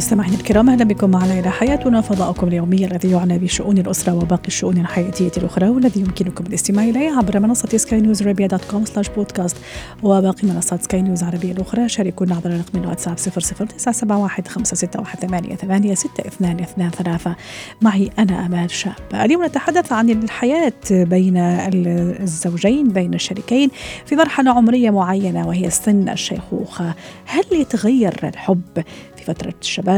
مستمعينا 0.00 0.36
الكرام 0.36 0.70
أهلا 0.70 0.84
بكم 0.84 1.10
معنا 1.10 1.38
إلى 1.38 1.50
حياتنا. 1.50 2.00
فضاؤكم 2.00 2.48
اليومي 2.48 2.84
الذي 2.84 3.10
يعنى 3.10 3.38
بشؤون 3.38 3.78
الأسرة 3.78 4.14
وباقي 4.14 4.48
الشؤون 4.48 4.78
الحياتية 4.78 5.30
الأخرى 5.36 5.68
والذي 5.68 6.00
يمكنكم 6.00 6.46
الاستماع 6.46 6.84
إليه 6.84 7.10
عبر 7.10 7.40
منصة 7.40 7.78
سكاي 7.78 8.00
نيوز 8.00 8.22
عربية 8.22 8.46
dot 8.46 8.64
com 8.64 8.84
slash 8.84 9.08
podcast 9.08 9.56
وباقي 10.02 10.48
منصات 10.48 10.82
سكاي 10.82 11.02
نيوز 11.02 11.22
العربيه 11.22 11.52
الأخرى. 11.52 11.88
شاركونا 11.88 12.34
عبر 12.34 12.50
رقم 12.50 12.82
الواتساب 12.82 13.18
00971 13.18 14.46
561 14.46 16.90
ثلاثة. 16.90 17.36
معي 17.82 18.10
أنا 18.18 18.46
آمال 18.46 18.70
شاب. 18.70 18.92
اليوم 19.14 19.44
نتحدث 19.44 19.92
عن 19.92 20.10
الحياة 20.10 20.72
بين 20.90 21.36
الزوجين 21.36 22.88
بين 22.88 23.14
الشريكين 23.14 23.70
في 24.06 24.16
مرحله 24.16 24.50
عمرية 24.50 24.90
معينة 24.90 25.48
وهي 25.48 25.70
سن 25.70 26.08
الشيخوخة. 26.08 26.94
هل 27.26 27.44
يتغير 27.52 28.14
الحب 28.24 28.84
في 29.16 29.24
فترة 29.24 29.54
الشباب؟ 29.62 29.89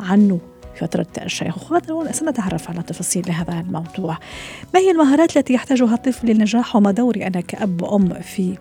عنه. 0.00 0.38
في 0.74 0.80
فترة 0.80 1.06
الشيخوخة 1.22 2.12
سنتعرف 2.12 2.70
على 2.70 2.82
تفاصيل 2.82 3.30
هذا 3.30 3.60
الموضوع. 3.60 4.18
ما 4.74 4.80
هي 4.80 4.90
المهارات 4.90 5.36
التي 5.36 5.52
يحتاجها 5.52 5.94
الطفل 5.94 6.26
للنجاح 6.26 6.76
وما 6.76 6.90
دوري 6.90 7.26
أنا 7.26 7.40
كأب 7.40 7.82
وأم 7.82 8.14
في 8.14 8.58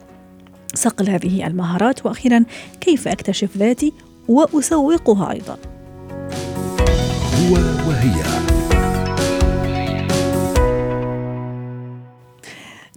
صقل 0.76 1.10
هذه 1.10 1.48
المهارات؟ 1.48 2.06
وأخيرا 2.06 2.44
كيف 2.82 3.08
أكتشف 3.08 3.58
ذاتي 3.58 3.94
وأسوقها 4.28 5.32
أيضا؟ 5.32 5.58
هو 7.36 7.54
وهي. 7.88 8.51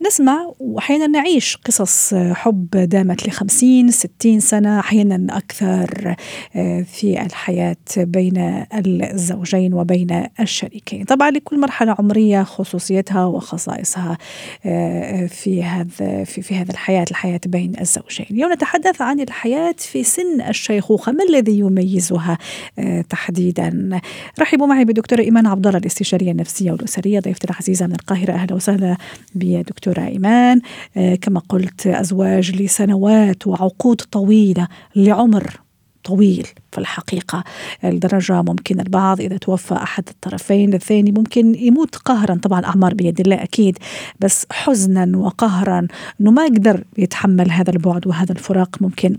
نسمع 0.07 0.53
وأحيانا 0.59 1.07
نعيش 1.07 1.57
قصص 1.57 2.15
حب 2.15 2.71
دامت 2.71 3.29
لخمسين 3.29 3.91
ستين 3.91 4.41
سنة 4.41 4.81
أحيانا 4.81 5.37
أكثر 5.37 6.17
آه، 6.57 6.83
في 6.83 7.23
الحياة 7.23 7.77
بين 7.97 8.65
الزوجين 8.77 9.75
وبين 9.75 10.27
الشريكين. 10.41 11.05
طبعا 11.05 11.31
لكل 11.31 11.61
مرحلة 11.61 11.97
عمرية 11.99 12.43
خصوصيتها 12.43 13.25
وخصائصها 13.25 14.19
آه، 14.67 15.27
في 15.27 15.65
هذا 15.65 16.25
في, 16.25 16.43
في 16.43 16.55
هذا 16.55 16.73
الحياة 16.73 17.05
الحياة 17.11 17.41
بين 17.47 17.73
الزوجين. 17.81 18.27
اليوم 18.31 18.53
نتحدث 18.53 19.03
عن 19.03 19.21
الحياة 19.21 19.75
في 19.79 20.03
سن 20.03 20.41
الشيخوخة. 20.49 21.13
ما 21.13 21.25
الذي 21.25 21.59
يميزها 21.59 22.39
آه، 22.79 23.01
تحديدا؟ 23.01 24.01
رحبوا 24.41 24.67
معي 24.67 24.85
بدكتورة 24.85 25.21
إيمان 25.21 25.47
عبد 25.47 25.67
الله 25.67 25.79
الاستشارية 25.79 26.31
النفسية 26.31 26.73
والأسرية 26.73 27.21
ضيفتي 27.21 27.51
العزيزة 27.51 27.87
من 27.87 27.95
القاهرة. 27.95 28.33
أهلا 28.33 28.55
وسهلا 28.55 28.97
بدكتورة 29.35 29.94
دكتورة 29.95 30.09
إيمان 30.09 30.61
آه، 30.97 31.15
كما 31.15 31.41
قلت 31.49 31.87
أزواج 31.87 32.63
لسنوات 32.63 33.47
وعقود 33.47 33.97
طويلة 33.97 34.69
لعمر 34.97 35.61
طويل 36.05 36.47
في 36.73 36.79
الحقيقة. 36.79 37.45
لدرجة 37.85 38.43
ممكن 38.43 38.81
البعض 38.81 39.21
إذا 39.21 39.37
توفى 39.37 39.75
أحد 39.75 40.05
الطرفين 40.09 40.75
الثاني 40.75 41.13
ممكن 41.13 41.55
يموت 41.55 41.97
قهرا. 41.97 42.35
طبعا 42.35 42.65
أعمار 42.65 42.95
بيد 42.95 43.21
الله 43.21 43.43
أكيد 43.43 43.79
بس 44.21 44.47
حزنا 44.53 45.19
وقهرا. 45.19 45.87
أنه 46.21 46.31
ما 46.31 46.45
يقدر 46.45 46.85
يتحمل 46.99 47.51
هذا 47.51 47.71
البعد 47.71 48.07
وهذا 48.07 48.33
الفراق 48.33 48.77
ممكن 48.81 49.17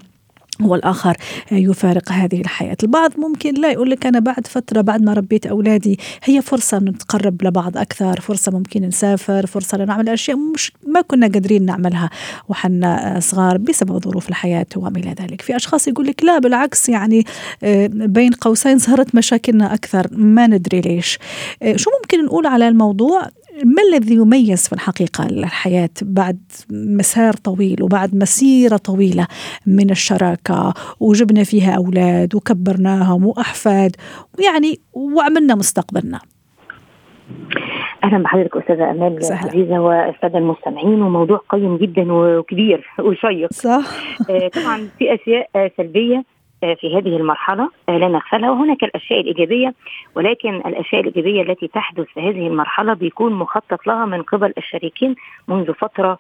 والآخر 0.62 1.18
يفارق 1.52 2.12
هذه 2.12 2.42
الحياة. 2.42 2.78
البعض 2.84 3.12
ممكن 3.18 3.54
لا 3.54 3.72
يقول 3.72 3.90
لك 3.90 4.06
أنا 4.06 4.20
بعد 4.20 4.48
فترة 4.48 4.82
بعد 4.82 5.02
ما 5.02 5.14
ربيت 5.14 5.46
أولادي 5.46 6.00
هي 6.24 6.42
فرصة 6.42 6.80
نتقرب 6.80 7.44
لبعض 7.44 7.78
أكثر 7.78 8.22
فرصة 8.22 8.52
ممكن 8.52 8.82
نسافر 8.82 9.46
فرصة 9.46 9.78
لنعمل 9.78 10.10
أشياء 10.10 10.38
مش 10.38 10.72
ما 10.88 11.02
كنا 11.02 11.28
قادرين 11.28 11.66
نعملها 11.66 12.10
وحنا 12.50 13.20
صغار 13.20 13.58
بسبب 13.58 14.04
ظروف 14.04 14.30
الحياة 14.30 14.66
وما 14.76 15.00
إلى 15.00 15.16
ذلك. 15.22 15.42
في 15.42 15.56
أشخاص 15.56 15.88
يقول 15.88 16.08
لك 16.08 16.24
لا 16.24 16.40
بالعكس 16.40 16.90
يعني 16.90 17.26
آه، 17.64 17.90
بين 17.94 18.32
قوسين 18.32 18.80
صارت 18.80 19.16
مشاكلنا 19.16 19.74
أكثر 19.74 20.08
ما 20.12 20.48
ندري 20.48 20.82
ليش. 20.82 21.20
آه، 21.62 21.76
شو 21.76 21.90
ممكن 22.02 22.26
نقول 22.26 22.48
على 22.48 22.68
الموضوع؟ 22.68 23.30
ما 23.64 23.82
الذي 23.92 24.16
يميز 24.16 24.68
في 24.68 24.74
الحقيقة 24.74 25.26
الحياة 25.26 25.90
بعد 26.02 26.40
مسار 26.72 27.34
طويل 27.34 27.84
وبعد 27.84 28.16
مسيرة 28.16 28.78
طويلة 28.78 29.28
من 29.68 29.90
الشراكة؟ 29.90 30.74
وجبنا 31.00 31.44
فيها 31.44 31.76
أولاد 31.78 32.36
وكبرناهم 32.36 33.26
وأحفاد 33.26 33.96
ويعني 34.40 34.80
وعملنا 34.94 35.56
مستقبلنا. 35.56 36.20
أهلا 38.04 38.24
بحضرتك 38.24 38.58
أستاذة 38.58 38.92
أمال 38.92 39.24
سهلا. 39.24 39.50
عزيزة 39.50 39.80
والسادة 39.80 40.38
المستمعين 40.38 41.02
وموضوع 41.02 41.42
قيم 41.50 41.78
جدا 41.78 42.14
وكبير 42.14 42.88
وشيق. 43.00 43.54
صح. 43.54 43.86
آه، 44.30 44.48
طبعا 44.48 44.90
في 45.00 45.14
أشياء 45.14 45.72
سلبية 45.78 46.24
في 46.62 46.98
هذه 46.98 47.18
المرحلة 47.18 47.70
آه، 47.90 47.98
لا 47.98 48.08
نغفلها. 48.08 48.52
وهناك 48.52 48.84
الأشياء 48.84 49.20
الإيجابية 49.22 49.74
ولكن 50.16 50.56
الأشياء 50.56 51.02
الإيجابية 51.02 51.42
التي 51.42 51.68
تحدث 51.68 52.06
في 52.14 52.20
هذه 52.20 52.48
المرحلة 52.48 52.94
بيكون 52.94 53.34
مخطط 53.34 53.88
لها 53.88 54.06
من 54.06 54.22
قبل 54.22 54.54
الشريكين 54.58 55.16
منذ 55.48 55.74
فترة 55.74 56.20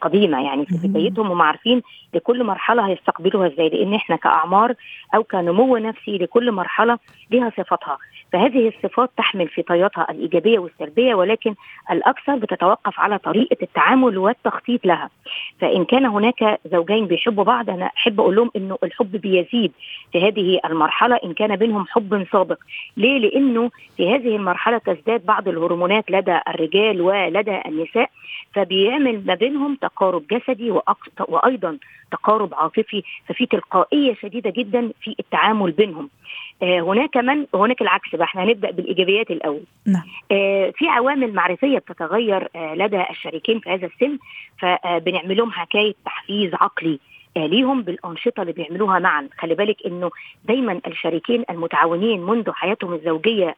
قديمة 0.00 0.44
يعني 0.44 0.66
في. 0.66 0.88
بدايتهم 0.88 1.26
هم 1.26 1.42
عارفين 1.42 1.82
لكل 2.14 2.44
مرحلة 2.44 2.86
هيستقبلوها 2.88 3.46
إزاي 3.46 3.68
لأن 3.68 3.94
إحنا 3.94 4.16
كأعمار 4.16 4.74
أو 5.14 5.22
كنمو 5.22 5.76
نفسي 5.76 6.18
لكل 6.18 6.52
مرحلة 6.52 6.98
لها 7.30 7.50
صفاتها 7.50 7.98
فهذه 8.32 8.68
الصفات 8.68 9.10
تحمل 9.16 9.48
في 9.48 9.62
طياتها 9.62 10.06
الإيجابية 10.10 10.58
والسلبية 10.58 11.14
ولكن 11.14 11.54
الأكثر 11.90 12.36
بتتوقف 12.36 13.00
على 13.00 13.18
طريقة 13.18 13.56
التعامل 13.62 14.18
والتخطيط 14.18 14.86
لها 14.86 15.10
فإن 15.60 15.84
كان 15.84 16.06
هناك 16.06 16.60
زوجين 16.72 17.06
بيحبوا 17.06 17.44
بعض 17.44 17.70
أنا 17.70 17.90
أحب 17.96 18.20
أقول 18.20 18.36
لهم 18.36 18.50
إنه 18.56 18.78
الحب 18.84 19.16
بيزيد 19.16 19.72
في 20.12 20.28
هذه 20.28 20.60
المرحلة 20.64 21.16
إن 21.24 21.32
كان 21.34 21.56
بينهم 21.56 21.86
حب 21.88 22.26
سابق 22.32 22.58
ليه؟ 22.96 23.18
لأنه 23.18 23.70
في 23.96 24.14
هذه 24.14 24.36
المرحلة 24.36 24.78
تزداد 24.78 25.26
بعض 25.26 25.48
الهرمونات 25.48 26.10
لدى 26.10 26.38
الرجال 26.48 27.00
ولدى 27.00 27.60
النساء 27.66 28.10
فبيعمل 28.54 29.22
ما 29.26 29.34
بينهم 29.34 29.71
تقارب 29.80 30.24
جسدي 30.30 30.70
وأيضا 31.28 31.78
تقارب 32.12 32.54
عاطفي 32.54 33.02
ففي 33.28 33.46
تلقائية 33.46 34.14
شديدة 34.14 34.50
جدا 34.50 34.90
في 35.02 35.14
التعامل 35.20 35.70
بينهم. 35.70 36.10
آه 36.62 36.80
هناك 36.80 37.16
من 37.16 37.46
هناك 37.54 37.82
العكس 37.82 38.14
بقى. 38.14 38.24
إحنا 38.24 38.44
هنبدأ 38.44 38.70
بالإيجابيات 38.70 39.30
الأول. 39.30 39.62
نعم. 39.86 40.02
آه، 40.32 40.70
في 40.76 40.88
عوامل 40.88 41.34
معرفية 41.34 41.78
بتتغير 41.78 42.48
آه، 42.56 42.74
لدى 42.74 43.02
الشريكين 43.10 43.60
في 43.60 43.70
هذا 43.70 43.86
السن 43.86 44.18
فبنعمل 44.58 45.36
لهم 45.36 45.50
حكاية 45.52 45.94
تحفيز 46.04 46.54
عقلي 46.54 46.98
ليهم 47.36 47.82
بالأنشطة 47.82 48.40
اللي 48.42 48.52
بيعملوها 48.52 48.98
معا. 48.98 49.28
خلي 49.38 49.54
بالك 49.54 49.76
إنه 49.86 50.10
دايما 50.44 50.80
الشريكين 50.86 51.44
المتعاونين 51.50 52.22
منذ 52.22 52.50
حياتهم 52.52 52.92
الزوجية 52.94 53.56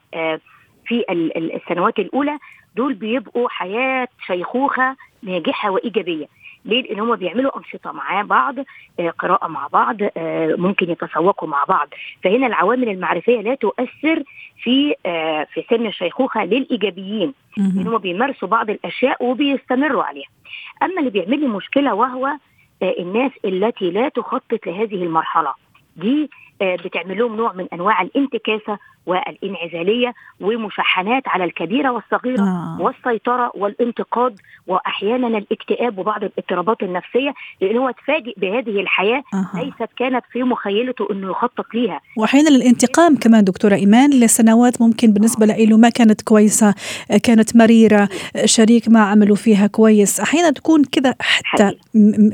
في 0.87 1.05
ال- 1.11 1.37
ال- 1.37 1.55
السنوات 1.55 1.99
الأولى 1.99 2.39
دول 2.77 2.95
بيبقوا 2.95 3.49
حياة 3.49 4.09
شيخوخة 4.27 4.97
ناجحة 5.25 5.71
وإيجابية. 5.71 6.27
ليه؟ 6.65 6.83
لأن 6.83 7.01
هم 7.01 7.17
بيعملوا 7.17 7.59
أنشطة 7.59 7.93
مع 7.93 8.23
بعض 8.23 8.55
آه، 9.01 9.11
قراءة 9.11 9.49
مع 9.49 9.67
بعض 9.67 9.97
آه، 10.17 10.55
ممكن 10.59 10.91
يتسوقوا 10.91 11.49
مع 11.49 11.65
بعض. 11.69 11.89
فهنا 12.25 12.47
العوامل 12.47 12.89
المعرفية 12.89 13.41
لا 13.41 13.55
تؤثر 13.55 14.23
في 14.63 14.95
آه، 15.07 15.47
في 15.55 15.65
سن 15.71 15.87
الشيخوخة 15.87 16.45
للإيجابيين. 16.45 17.35
ان. 17.59 17.87
هم 17.87 17.99
بيمارسوا 17.99 18.49
بعض 18.49 18.71
الأشياء 18.71 19.25
وبيستمروا 19.25 20.05
عليها. 20.05 20.29
أما 20.83 20.99
اللي 20.99 21.11
بيعمل 21.11 21.41
لي 21.41 21.47
مشكلة 21.47 21.95
وهو 21.95 22.29
الناس 22.83 23.33
التي 23.45 23.91
لا 23.91 24.09
تخطط 24.09 24.67
لهذه 24.67 24.95
المرحلة. 24.95 25.55
دي 25.97 26.31
بتعمل 26.63 27.19
لهم 27.19 27.37
نوع 27.37 27.53
من 27.53 27.67
أنواع 27.73 28.03
الانتكاسة 28.03 28.79
والانعزالية 29.07 30.15
ومشاحنات 30.41 31.23
على 31.27 31.45
الكبيرة 31.45 31.91
والصغيرة 31.93 32.43
آه. 32.43 32.77
والسيطرة 32.81 33.53
والانتقاد 33.55 34.37
وأحيانا 34.67 35.27
الاكتئاب 35.39 35.99
وبعض 35.99 36.25
الاضطرابات 36.25 36.83
النفسية 36.83 37.35
لأن 37.61 37.77
هو 37.77 37.89
اتفاجئ 37.89 38.33
بهذه 38.37 38.81
الحياة 38.81 39.23
أها. 39.35 39.65
ليست 39.65 39.93
كانت 39.97 40.25
في 40.33 40.43
مخيلته 40.43 41.09
إنه 41.11 41.31
يخطط 41.31 41.67
ليها 41.75 42.01
واحيانا 42.17 42.49
الانتقام 42.49 43.17
كمان 43.17 43.45
دكتورة 43.45 43.75
إيمان 43.75 44.11
لسنوات 44.11 44.83
ممكن 44.83 45.13
بالنسبة 45.13 45.47
له 45.47 45.77
ما 45.77 45.89
كانت 45.89 46.23
كويسة 46.23 46.75
كانت 47.23 47.57
مريرة 47.57 48.09
شريك 48.45 48.89
ما 48.89 49.01
عملوا 49.01 49.37
فيها 49.37 49.67
كويس 49.67 50.21
أحيانا 50.21 50.51
تكون 50.51 50.85
كذا 50.85 51.15
حتى 51.21 51.65
حقيقي. 51.65 51.79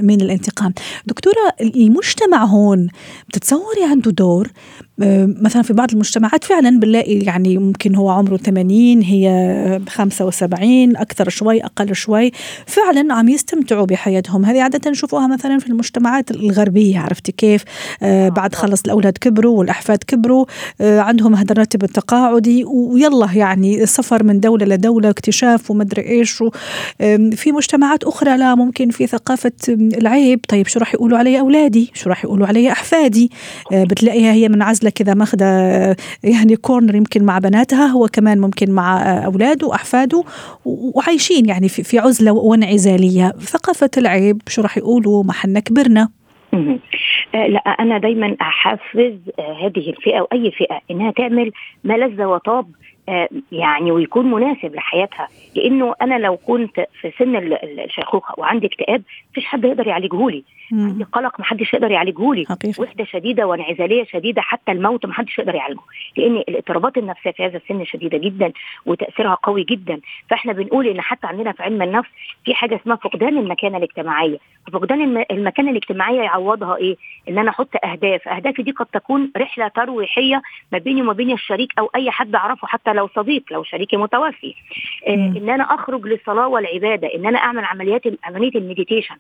من 0.03 0.21
الانتقام 0.21 0.73
دكتورة 1.07 1.55
المجتمع 1.61 2.45
هون 2.45 2.89
بتتصوري 3.29 3.85
عنده 3.91 4.11
دور 4.11 4.49
مثلا 5.41 5.63
في 5.63 5.73
بعض 5.73 5.93
المجتمعات 5.93 6.45
فعلا 6.45 6.81
بنلاقي 6.81 7.19
يعني 7.19 7.59
ممكن 7.59 7.95
هو 7.95 8.11
عمره 8.11 8.37
80 8.37 9.03
هي 9.03 9.81
75 9.89 10.97
أكثر 10.97 11.29
شوي 11.29 11.65
أقل 11.65 11.95
شوي 11.95 12.33
فعلا 12.67 13.15
عم 13.15 13.29
يستمتعوا 13.29 13.87
بحياتهم. 13.87 14.45
هذه 14.45 14.63
عادة 14.63 14.91
نشوفوها 14.91 15.27
مثلا 15.27 15.59
في 15.59 15.67
المجتمعات 15.67 16.31
الغربية 16.31 16.99
عرفتي 16.99 17.33
كيف؟ 17.33 17.65
آه 18.03 18.29
بعد 18.29 18.55
خلص 18.55 18.83
الأولاد 18.85 19.19
كبروا 19.19 19.59
والأحفاد 19.59 19.99
كبروا 19.99 20.47
آه 20.81 21.01
عندهم 21.01 21.35
هذا 21.35 21.53
الراتب 21.53 21.85
التقاعدي 21.85 22.65
ويلا 22.65 23.29
يعني 23.35 23.87
سفر 23.87 24.25
من 24.25 24.41
دولة 24.41 24.67
لدولة 24.67 25.11
اكتشاف 25.11 25.71
ومدري 25.71 26.03
إيش 26.03 26.43
في 27.33 27.53
مجتمعات 27.53 28.05
أخرى 28.05 28.37
لا 28.37 28.55
ممكن 28.55 28.91
في 28.91 29.07
ثقافة 29.07 29.53
العيب 29.69 30.41
طيب 30.49 30.67
شو 30.67 30.79
راح 30.79 30.95
يقولوا 30.95 31.19
علي 31.19 31.41
أولادي؟ 31.41 31.91
شو 31.95 32.09
راح 32.09 32.25
يقولوا 32.25 32.47
علي 32.47 32.73
أحفادي؟ 32.73 33.31
آه 33.73 33.85
بتلاقيها 33.85 34.33
هي 34.33 34.49
منعزلة 34.49 34.90
كذا 34.91 35.15
ماخذه 35.15 35.45
يعني 36.25 36.57
كورنر 36.57 36.95
يمكن 36.95 37.25
مع 37.25 37.39
بناتها 37.39 37.87
هو 37.87 38.07
كمان 38.07 38.41
ممكن 38.41 38.71
مع 38.71 39.03
أولاده 39.25 39.67
وأحفاده 39.67 40.25
وعايشين 40.65 41.47
يعني 41.47 41.69
في, 41.69 41.99
عزلة 41.99 42.33
وانعزالية. 42.33 43.29
ثقافة 43.29 43.91
العيب 43.97 44.43
شو 44.49 44.63
راح 44.63 44.79
يقولوا؟ 44.79 45.25
ما 45.25 45.33
حنا 45.33 45.61
كبرنا. 45.61 46.09
آه، 47.35 47.47
لا 47.47 47.59
أنا 47.59 47.99
دايما 47.99 48.37
أحفز 48.41 49.19
آه، 49.39 49.67
هذه 49.67 49.91
الفئة 49.91 50.21
واي 50.21 50.51
فئة 50.51 50.81
إنها 50.91 51.11
تعمل 51.11 51.53
ما 51.85 51.95
لذ 51.95 52.23
وطاب 52.23 52.67
آه، 53.09 53.29
يعني 53.53 53.93
ويكون 53.93 54.31
مناسب 54.31 54.75
لحياتها. 54.75 55.29
لأنه 55.57 55.95
أنا 56.03 56.19
لو 56.19 56.37
كنت 56.37 56.87
في 57.01 57.13
سن 57.19 57.37
الشيخوخة 57.85 58.35
وعندي 58.39 58.67
اكتئاب 58.67 59.03
مفيش 59.31 59.45
حد 59.45 59.65
يقدر 59.65 59.87
يعالجهولي. 59.87 60.45
عندي 60.73 61.05
قلق 61.05 61.41
محدش 61.41 61.75
يقدر 61.75 61.91
يعالجهولي 61.91 62.45
وحدة 62.79 63.05
شديدة 63.05 63.47
وانعزالية 63.47 64.05
شديدة 64.05 64.43
حتى 64.43 64.73
الموت 64.73 65.07
محدش 65.07 65.39
يقدر 65.39 65.55
يعالجه. 65.55 65.81
لأن 66.17 66.37
الاضطرابات 66.37 66.99
النفسية 66.99 67.31
في 67.31 67.45
هذا 67.45 67.57
السن 67.57 67.85
شديدة 67.85 68.19
جدا 68.19 68.53
وتأثيرها 68.87 69.35
قوي 69.35 69.65
جدا. 69.65 70.01
فإحنا 70.31 70.53
بنقول 70.53 70.87
إن 70.87 71.01
حتى 71.01 71.27
عندنا 71.27 71.53
في 71.53 71.63
علم 71.63 71.83
النفس 71.83 72.09
في 72.45 72.55
حاجة 72.55 72.81
اسمها 72.83 72.97
فقدان 72.97 73.39
المكانة 73.39 73.79
الاجتماعية. 73.79 74.39
فقدان 74.73 75.25
المكانة 75.31 75.71
الاجتماعية 75.71 76.21
يعوضها 76.21 76.77
إيه؟ 76.77 76.97
إن 77.29 77.39
أنا 77.39 77.51
أحط 77.51 77.85
أهداف. 77.85 78.29
أهدافي 78.29 78.63
دي 78.63 78.71
قد 78.71 78.87
تكون 78.87 79.31
رحلة 79.37 79.69
ترويحية 79.69 80.43
ما 80.73 80.79
بيني 80.79 81.03
وما 81.03 81.13
بين 81.13 81.31
الشريك 81.33 81.73
أو 81.79 81.91
أي 81.95 82.11
حد 82.11 82.35
أعرفه 82.35 82.67
حتى 82.67 82.93
لو 82.93 83.09
صديق 83.17 83.43
لو 83.51 83.63
شريكي 83.65 83.97
متوفي. 83.97 84.55
آه 85.07 85.15
إن 85.15 85.51
أنا 85.51 85.65
أخرج 85.65 86.07
للصلاة 86.07 86.49
والعبادة 86.49 87.15
إن 87.15 87.27
أنا 87.27 87.39
أعمل 87.39 87.65
عمليات 87.65 88.03
عملية 88.25 88.55
المديتيشن 88.55 89.17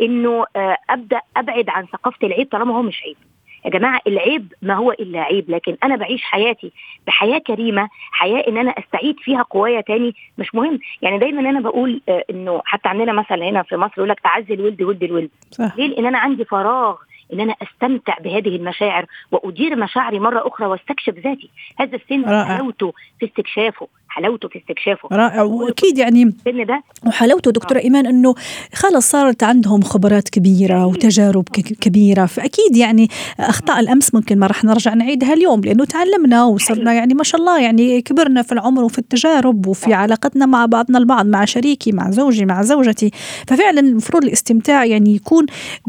إنه 0.00 0.44
آه 0.56 0.76
أبدأ 0.94 1.20
أبعد 1.36 1.68
عن 1.68 1.86
ثقافة 1.86 2.26
العيب 2.26 2.48
طالما 2.50 2.76
هو 2.76 2.82
مش 2.82 3.02
عيب. 3.02 3.16
يا 3.64 3.70
جماعة 3.70 4.00
العيب 4.06 4.52
ما 4.62 4.74
هو 4.74 4.92
إلا 4.92 5.20
عيب 5.20 5.50
لكن 5.50 5.76
أنا 5.84 5.96
بعيش 5.96 6.22
حياتي 6.22 6.72
بحياة 7.06 7.38
كريمة 7.38 7.88
حياة 8.12 8.48
إن 8.48 8.58
أنا 8.58 8.70
أستعيد 8.70 9.16
فيها 9.20 9.42
قوايا 9.42 9.80
تاني 9.80 10.14
مش 10.38 10.54
مهم. 10.54 10.78
يعني 11.02 11.18
دايما 11.18 11.50
أنا 11.50 11.60
بقول 11.60 12.00
آه 12.08 12.24
إنه 12.30 12.62
حتى 12.64 12.88
عندنا 12.88 13.12
مثلا 13.12 13.48
هنا 13.48 13.62
في 13.62 13.76
مصر 13.76 13.92
يقول 13.96 14.08
لك 14.08 14.20
تعز 14.20 14.50
الولد 14.50 14.82
ولد 14.82 15.02
الولد. 15.02 15.30
صح. 15.50 15.76
ليه؟ 15.76 15.86
لأن 15.86 16.06
أنا 16.06 16.18
عندي 16.18 16.44
فراغ 16.44 16.96
إن 17.32 17.40
أنا 17.40 17.54
أستمتع 17.62 18.18
بهذه 18.18 18.56
المشاعر 18.56 19.06
وأدير 19.32 19.76
مشاعري 19.76 20.18
مرة 20.18 20.48
أخرى 20.48 20.66
وأستكشف 20.66 21.14
ذاتي. 21.14 21.50
هذا 21.78 21.96
السن 21.96 22.44
حلاوته 22.44 22.92
في 23.20 23.26
استكشافه. 23.26 23.88
حلاوته 24.14 24.48
في 24.48 24.58
استكشافه. 24.58 25.08
رائع. 25.12 25.42
وأكيد 25.42 25.98
يعني 25.98 26.24
ده 26.46 26.82
وحلاوته 27.06 27.50
دكتوره 27.50 27.78
آه. 27.78 27.82
إيمان 27.82 28.06
إنه 28.06 28.34
خلص 28.74 29.10
صارت 29.10 29.42
عندهم 29.42 29.82
خبرات 29.82 30.28
كبيرة 30.28 30.86
وتجارب 30.86 31.44
كبيرة. 31.80 32.26
فأكيد 32.26 32.76
يعني 32.76 33.08
أخطاء 33.40 33.80
الأمس 33.80 34.14
ممكن 34.14 34.38
ما 34.38 34.46
راح 34.46 34.64
نرجع 34.64 34.94
نعيدها 34.94 35.32
اليوم 35.32 35.60
لأنه 35.60 35.84
تعلمنا 35.84 36.44
وصرنا 36.44 36.92
يعني 36.92 37.14
ما 37.14 37.24
شاء 37.24 37.40
الله 37.40 37.60
يعني 37.60 38.02
كبرنا 38.02 38.42
في 38.42 38.52
العمر 38.52 38.84
وفي 38.84 38.98
التجارب 38.98 39.66
وفي 39.66 39.94
علاقتنا 39.94 40.46
مع 40.46 40.66
بعضنا 40.66 40.98
البعض 40.98 41.26
مع 41.26 41.44
شريكي 41.44 41.92
مع 41.92 42.10
زوجي 42.10 42.44
مع 42.44 42.62
زوجتي. 42.62 43.10
ففعلا 43.46 43.80
المفروض 43.80 44.24
الاستمتاع 44.24 44.84
يعني 44.84 45.14
يكون 45.14 45.46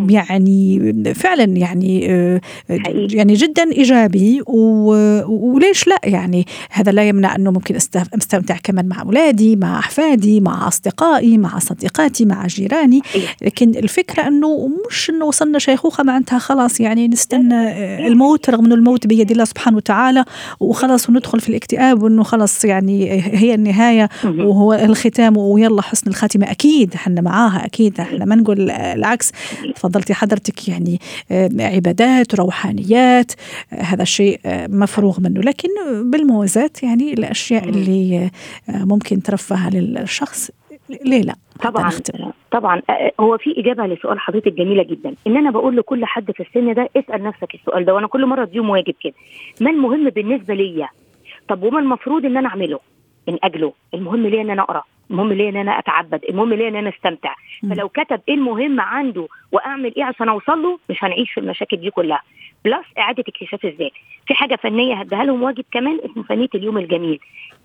يعني 0.10 0.94
فعلا 1.16 1.44
يعني 1.44 2.12
آه، 2.12 2.42
يعني 3.12 3.34
جدا 3.34 3.72
إيجابي 3.72 4.42
وليش 5.28 5.88
لا؟ 5.88 6.00
يعني 6.04 6.46
هذا 6.72 6.92
لا 6.92 7.08
يمنع 7.10 7.36
أنه 7.36 7.52
ممكن 7.52 7.76
استمتع 8.18 8.58
كمان 8.64 8.88
مع 8.88 9.02
أولادي 9.02 9.56
مع 9.56 9.80
أحفادي 9.80 10.42
مع 10.42 10.68
أصدقائي 10.68 11.38
مع 11.38 11.60
صديقاتي 11.60 12.26
مع 12.26 12.48
جيراني. 12.48 13.02
لكن 13.42 13.70
الفكرة 13.70 14.28
إنه 14.28 14.70
مش 14.90 15.10
إنه 15.10 15.26
وصلنا 15.26 15.60
شيخوخة 15.60 16.04
معناتها 16.04 16.40
خلاص 16.40 16.80
يعني 16.80 17.08
نستنى 17.08 17.56
آه، 17.56 18.08
الموت 18.08 18.50
رغم 18.50 18.66
إنه 18.66 18.76
الموت 18.76 19.08
بيد 19.08 19.32
الله 19.32 19.46
سبحانه 19.46 19.78
وتعالى 19.78 20.26
وخلاص 20.60 21.10
وندخل 21.10 21.40
في 21.40 21.50
الاكتئاب 21.50 22.04
وإنه 22.04 22.24
خلاص 22.24 22.66
يعني 22.66 23.12
هي 23.22 23.54
النهاية 23.56 24.10
وهو 24.24 24.74
الختام 24.74 25.38
ويلا 25.38 25.82
حسن 25.82 26.10
الخاتمة. 26.10 26.52
أكيد 26.52 26.94
إحنا 26.94 27.22
معاها 27.22 27.66
أكيد 27.66 28.00
إحنا 28.00 28.26
ما 28.26 28.36
نقول 28.36 28.72
العكس. 28.72 29.32
تفضلتي 29.76 30.14
حضرتك 30.14 30.68
يعني 30.68 31.00
آه، 31.32 31.50
عبادات 31.60 32.36
روحانيات 32.36 33.32
آه، 33.74 33.82
هذا 33.82 34.02
الشيء 34.04 34.40
مفروغ 34.70 35.20
منه. 35.20 35.42
لكن 35.42 35.70
بالموازاة 36.04 36.72
يعني 36.84 37.14
الأشياء 37.14 37.70
اللي 37.70 38.05
ممكن 38.70 39.22
ترفه 39.22 39.70
للشخص. 39.70 40.52
ليه 41.06 41.22
لا؟ 41.22 41.36
طبعا 41.64 41.92
طبعا. 42.52 42.82
هو 43.20 43.38
في 43.38 43.60
إجابة 43.60 43.86
لسؤال 43.86 44.20
حضرتك 44.20 44.54
جميلة 44.54 44.84
جدا. 44.84 45.16
إن 45.28 45.38
أنا 45.38 45.52
بقول 45.52 45.78
لكل 45.78 46.06
حد 46.06 46.32
في 46.32 46.40
السن 46.44 46.74
ده 46.74 46.90
اسأل 46.96 47.24
نفسك 47.24 47.56
السؤال 47.56 47.86
ده 47.86 47.94
وأنا 47.94 48.08
كل 48.08 48.26
مرة 48.26 48.44
اديهم 48.44 48.70
واجب 48.70 48.94
كده. 49.02 49.14
ما 49.62 49.70
المهم 49.70 50.10
بالنسبة 50.10 50.54
ليا؟ 50.54 50.90
طب 51.48 51.64
وما 51.64 51.80
المفروض 51.80 52.26
إن 52.26 52.38
أنا 52.38 52.50
أعمله؟ 52.50 52.80
من 53.28 53.38
أجله. 53.44 53.74
المهم 53.94 54.28
ليا 54.28 54.42
إن 54.42 54.50
أنا 54.50 54.62
أقرأ؟ 54.62 54.84
المهم 55.12 55.34
ليا 55.34 55.50
إن 55.50 55.56
أنا 55.58 55.80
أتعبد؟ 55.80 56.22
المهم 56.30 56.54
ليا 56.54 56.68
إن 56.68 56.76
أنا 56.76 56.90
أستمتع؟ 56.90 57.36
فلو 57.70 57.90
كتب 57.90 58.22
إيه 58.30 58.36
المهم 58.36 58.80
عنده 58.80 59.28
وأعمل 59.52 59.96
إيه 59.96 60.04
عشان 60.04 60.30
أوصل 60.30 60.62
له 60.62 60.80
مش 60.90 61.04
هنعيش 61.04 61.32
في 61.32 61.40
المشاكل 61.40 61.78
دي 61.78 61.90
كلها. 61.90 62.22
بلس 62.66 62.86
إعادة 63.00 63.24
اكتشاف 63.28 63.66
الذات. 63.66 63.92
في 64.28 64.34
حاجة 64.34 64.56
فنية 64.56 64.96
هديها 64.96 65.24
لهم 65.24 65.44
واجب 65.44 65.66
كمان 65.72 66.00
اسمه 66.06 66.24
فنية 66.24 66.48
اليوم 66.56 66.78
الجميل. 66.78 67.20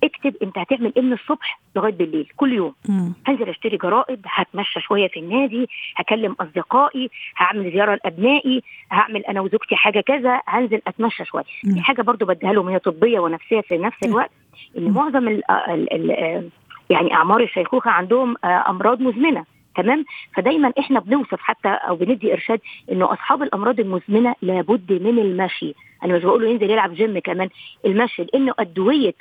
اكتب 0.05 0.35
أنت 0.43 0.58
هتعمل 0.58 0.93
إيه 0.97 1.02
من 1.02 1.12
الصبح 1.12 1.61
لغاية 1.76 1.93
بالليل 1.93 2.32
كل 2.37 2.52
يوم. 2.52 2.75
مم. 2.88 3.12
هنزل 3.26 3.49
أشتري 3.49 3.76
جرائد 3.76 4.20
هتمشى 4.26 4.81
شوية 4.81 5.08
في 5.08 5.20
النادي 5.20 5.69
هكلم 5.97 6.37
أصدقائي 6.41 7.11
هعمل 7.37 7.73
زيارة 7.73 7.94
لأبنائي 8.05 8.62
هعمل 8.93 9.25
أنا 9.26 9.41
وزوجتي 9.41 9.76
حاجة 9.76 10.00
كذا 10.00 10.41
هنزل 10.47 10.81
أتمشى 10.87 11.25
شوية. 11.25 11.44
في 11.75 11.81
حاجة 11.81 12.02
برضو 12.02 12.25
بديها 12.26 12.52
لهم 12.52 12.69
هي 12.69 12.79
طبية 12.79 13.19
ونفسية 13.20 13.61
في 13.61 13.79
نفس 13.79 13.97
الوقت 14.05 14.31
إن 14.79 14.91
معظم 14.91 15.29
ال 15.29 15.50
ال 15.50 15.93
ال 16.12 16.49
يعني 16.91 17.14
أعمار 17.14 17.41
الشيخوخة 17.43 17.91
عندهم 17.91 18.37
أمراض 18.44 19.00
مزمنة. 19.00 19.44
تمام؟ 19.82 20.04
فدايما 20.34 20.72
إحنا 20.78 21.00
بنوصف 21.00 21.40
حتى 21.40 21.68
أو 21.68 21.96
بندي 21.96 22.32
إرشاد 22.32 22.60
إنه 22.92 23.12
أصحاب 23.12 23.42
الأمراض 23.42 23.80
المزمنة 23.80 24.34
لابد 24.42 24.92
من 24.92 25.18
المشي. 25.18 25.75
أنا 26.04 26.16
مش 26.16 26.23
بقول 26.23 26.42
له 26.42 26.50
ينزل 26.50 26.71
يلعب 26.71 26.95
جيم 26.95 27.19
كمان. 27.19 27.49
المشي 27.87 28.23
لأنه 28.23 28.52
أدوية 28.59 29.14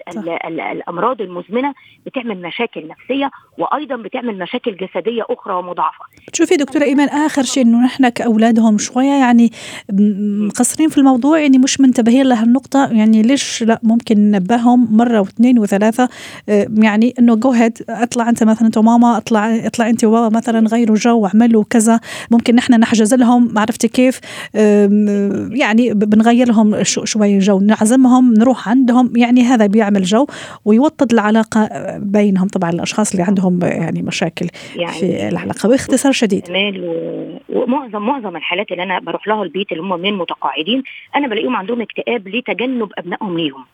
الأمراض 0.71 1.21
المزمنة 1.21 1.73
بتعمل 2.05 2.41
مشاكل 2.41 2.87
نفسية 2.87 3.31
وأيضا 3.57 3.95
بتعمل 3.95 4.39
مشاكل 4.39 4.75
جسدية 4.75 5.23
أخرى 5.29 5.53
ومضاعفة. 5.53 6.05
شوفي 6.33 6.55
دكتورة 6.55 6.83
إيمان 6.83 7.07
آخر 7.07 7.43
شيء 7.43 7.63
إنه 7.63 7.85
نحن 7.85 8.09
كأولادهم 8.09 8.77
شوية 8.77 9.19
يعني 9.19 9.51
مقصرين 10.47 10.89
في 10.89 10.97
الموضوع 10.97 11.39
يعني 11.39 11.57
مش 11.57 11.81
منتبهين 11.81 12.25
لهالنقطه 12.25 12.91
يعني 12.91 13.21
ليش 13.21 13.63
لا 13.63 13.79
ممكن 13.83 14.17
ننبههم 14.17 14.97
مرة 14.97 15.19
واثنين 15.19 15.59
وثلاثة؟ 15.59 16.09
آه، 16.49 16.67
يعني 16.77 17.13
إنه 17.19 17.35
جو 17.35 17.51
هيد 17.51 17.77
اطلع 17.89 18.29
أنت 18.29 18.43
مثلا 18.43 18.67
أنت 18.67 18.77
وماما 18.77 19.17
اطلع 19.17 19.55
اطلع 19.65 19.89
أنت 19.89 20.03
وبابا 20.03 20.37
مثلا 20.37 20.67
غيروا 20.67 20.95
جو 20.95 21.19
واعملوا 21.19 21.63
كذا. 21.69 21.99
ممكن 22.31 22.55
نحن 22.55 22.73
نحجز 22.79 23.13
لهم 23.13 23.59
عرفتي 23.59 23.87
كيف؟ 23.87 24.19
يعني 25.51 25.93
بنغير 25.93 26.47
لهم 26.47 26.68
شوي 26.83 27.39
جو. 27.39 27.59
نعزمهم 27.59 28.33
نروح 28.33 28.69
عندهم. 28.69 29.13
يعني 29.15 29.41
هذا 29.41 29.67
بيعمل 29.67 30.03
جو 30.03 30.27
ويوطد 30.65 31.13
العلاقة 31.13 31.69
بينهم. 31.97 32.47
طبعا 32.47 32.69
الأشخاص 32.69 33.11
اللي 33.11 33.23
عندهم 33.23 33.59
يعني 33.63 34.01
مشاكل 34.01 34.47
يعني 34.75 34.91
في 34.91 35.27
العلاقة 35.27 35.69
باختصار 35.69 36.11
شديد. 36.11 36.43
ومعظم 37.49 38.01
معظم 38.01 38.35
الحالات 38.35 38.71
اللي 38.71 38.83
أنا 38.83 38.99
بروح 38.99 39.27
لها 39.27 39.43
البيت 39.43 39.71
اللي 39.71 39.83
هم 39.83 39.99
من 39.99 40.13
متقاعدين 40.13 40.83
أنا 41.15 41.27
بلاقيهم 41.27 41.55
عندهم 41.55 41.81
اكتئاب 41.81 42.27
لتجنب 42.27 42.89
أبنائهم 42.97 43.37
ليهم. 43.37 43.65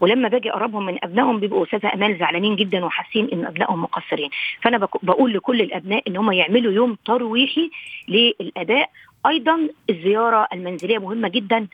ولما 0.00 0.28
باجي 0.28 0.50
أقربهم 0.50 0.86
من 0.86 0.96
أبنائهم 1.02 1.40
بيبقوا 1.40 1.64
أستاذة 1.64 1.94
أمال 1.94 2.18
زعلانين 2.18 2.56
جدا 2.56 2.84
وحاسين 2.84 3.28
إن 3.32 3.46
أبنائهم 3.46 3.82
مقصرين. 3.82 4.30
فأنا 4.62 4.88
بقول 5.02 5.34
لكل 5.34 5.60
الأبناء 5.60 6.02
إن 6.08 6.16
هم 6.16 6.32
يعملوا 6.32 6.72
يوم 6.72 6.96
ترويحي 7.06 7.70
للأداء 8.08 8.90
أيضا 9.26 9.68
الزيارة 9.90 10.48
المنزلية 10.52 10.98
مهمة 10.98 11.28
جدا 11.28 11.66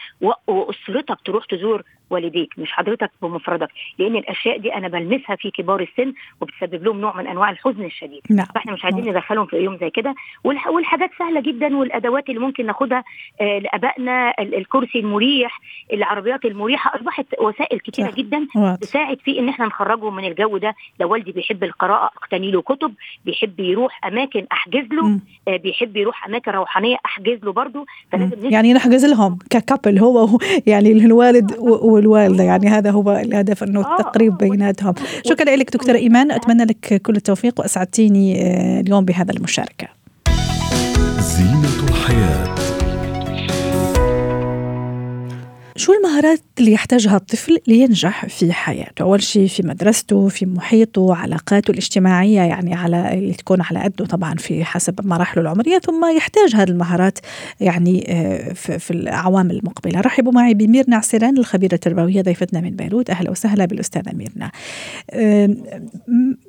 وأسرتك 0.47 1.19
تروح 1.25 1.45
تزور 1.47 1.83
والديك 2.11 2.59
مش 2.59 2.73
حضرتك 2.73 3.11
بمفردك 3.23 3.69
لأن 3.99 4.17
الأشياء 4.17 4.59
دي 4.59 4.75
أنا 4.75 4.89
بلمسها 4.89 5.37
في 5.37 5.51
كبار 5.51 5.81
السن 5.81 6.13
وبتسبب 6.41 6.85
لهم 6.85 7.01
نوع 7.01 7.17
من 7.17 7.27
أنواع 7.27 7.51
الحزن 7.51 7.85
الشديد. 7.85 8.21
نعم. 8.31 8.47
فإحنا 8.55 8.73
مش 8.73 8.85
عايزين 8.85 9.09
ندخلهم 9.11 9.47
في 9.47 9.57
يوم 9.57 9.77
زي 9.77 9.91
كده. 9.91 10.15
والح- 10.49 10.67
والحاجات 10.69 11.11
سهلة 11.19 11.41
جدا 11.41 11.77
والأدوات 11.77 12.29
اللي 12.29 12.41
ممكن 12.41 12.67
ناخدها 12.67 13.05
آه، 13.41 13.59
لأبائنا 13.59 14.35
ال- 14.39 14.55
الكرسي 14.55 14.99
المريح 14.99 15.61
العربيات 15.93 16.45
المريحة. 16.45 16.97
أصبحت 16.97 17.27
وسائل 17.41 17.81
كتيرة 17.81 18.07
صح. 18.11 18.15
جدا. 18.15 18.47
تساعد 18.81 19.19
في 19.25 19.39
إن 19.39 19.49
إحنا 19.49 19.67
نخرجه 19.67 20.11
من 20.11 20.25
الجو 20.25 20.57
ده. 20.57 20.75
لو 21.01 21.13
والدي 21.13 21.33
بيحب 21.33 21.65
القراءة 21.65 22.05
أقتني 22.17 22.51
له 22.51 22.63
كتب. 22.63 22.95
بيحب 23.25 23.61
يروح 23.61 24.01
أماكن 24.07 24.47
أحجز 24.53 24.87
له. 24.93 25.21
آه، 25.49 25.57
بيحب 25.57 25.97
يروح 25.97 26.27
أماكن 26.27 26.53
روحانية 26.53 26.97
أحجز 27.07 27.45
له 27.45 27.53
برضه. 27.53 27.87
فلازم 28.13 28.51
يعني 28.51 28.73
نحجز 28.73 29.05
لهم 29.07 29.39
ككابل 29.51 29.99
هو 29.99 30.39
يعني 30.67 30.93
الوالد 30.93 31.53
و- 31.59 31.98
والوالدة 31.99 32.45
يعني 32.45 32.69
هذا 32.69 32.91
هو 32.91 33.13
الهدف 33.13 33.63
إنه 33.63 33.81
آه، 33.81 34.01
التقريب 34.01 34.33
آه، 34.33 34.37
بيناتهم. 34.37 34.95
شكرا 35.27 35.57
لك 35.57 35.73
دكتورة 35.73 35.97
إيمان 35.97 36.31
أتمنى 36.31 36.65
لك 36.65 37.03
كل 37.03 37.17
التوفيق 37.17 37.61
وأسعدتيني 37.61 38.43
آه، 38.43 38.81
اليوم 38.81 39.05
بهذا 39.05 39.33
المشاركة. 39.33 39.89
زينة 41.21 41.89
الحياة. 41.89 42.38
شو 45.89 45.95
المهارات 45.95 46.41
اللي 46.59 46.73
يحتاجها 46.73 47.17
الطفل 47.17 47.59
لينجح 47.67 48.27
في 48.27 48.53
حياته؟ 48.53 49.03
أول 49.03 49.23
شيء 49.23 49.47
في 49.47 49.67
مدرسته، 49.67 50.29
في 50.29 50.47
محيطه، 50.47 51.15
علاقاته 51.15 51.71
الاجتماعية 51.71 52.41
يعني 52.41 52.75
على 52.75 53.15
اللي 53.15 53.35
تكون 53.35 53.61
على 53.61 53.79
قده 53.79 54.07
طبعا 54.07 54.35
في 54.35 54.65
حسب 54.65 55.07
مراحله 55.07 55.43
العمرية، 55.43 55.79
ثم 55.79 56.17
يحتاج 56.17 56.57
هذه 56.57 56.69
المهارات 56.69 57.19
يعني 57.61 58.07
آه، 58.09 58.53
في 58.53 58.91
الأعوام 58.91 59.51
المقبلة. 59.51 60.01
رحبوا 60.01 60.33
معي 60.33 60.55
بميرنا 60.55 60.97
عسيران 60.97 61.39
الخبيرة 61.39 61.75
التربوية 61.75 62.23
ضيفتنا 62.23 62.61
من 62.61 62.71
بيروت، 62.71 63.11
أهلا 63.11 63.31
وسهلا 63.31 63.65
بالأستاذة 63.65 64.13
ميرنا. 64.13 64.51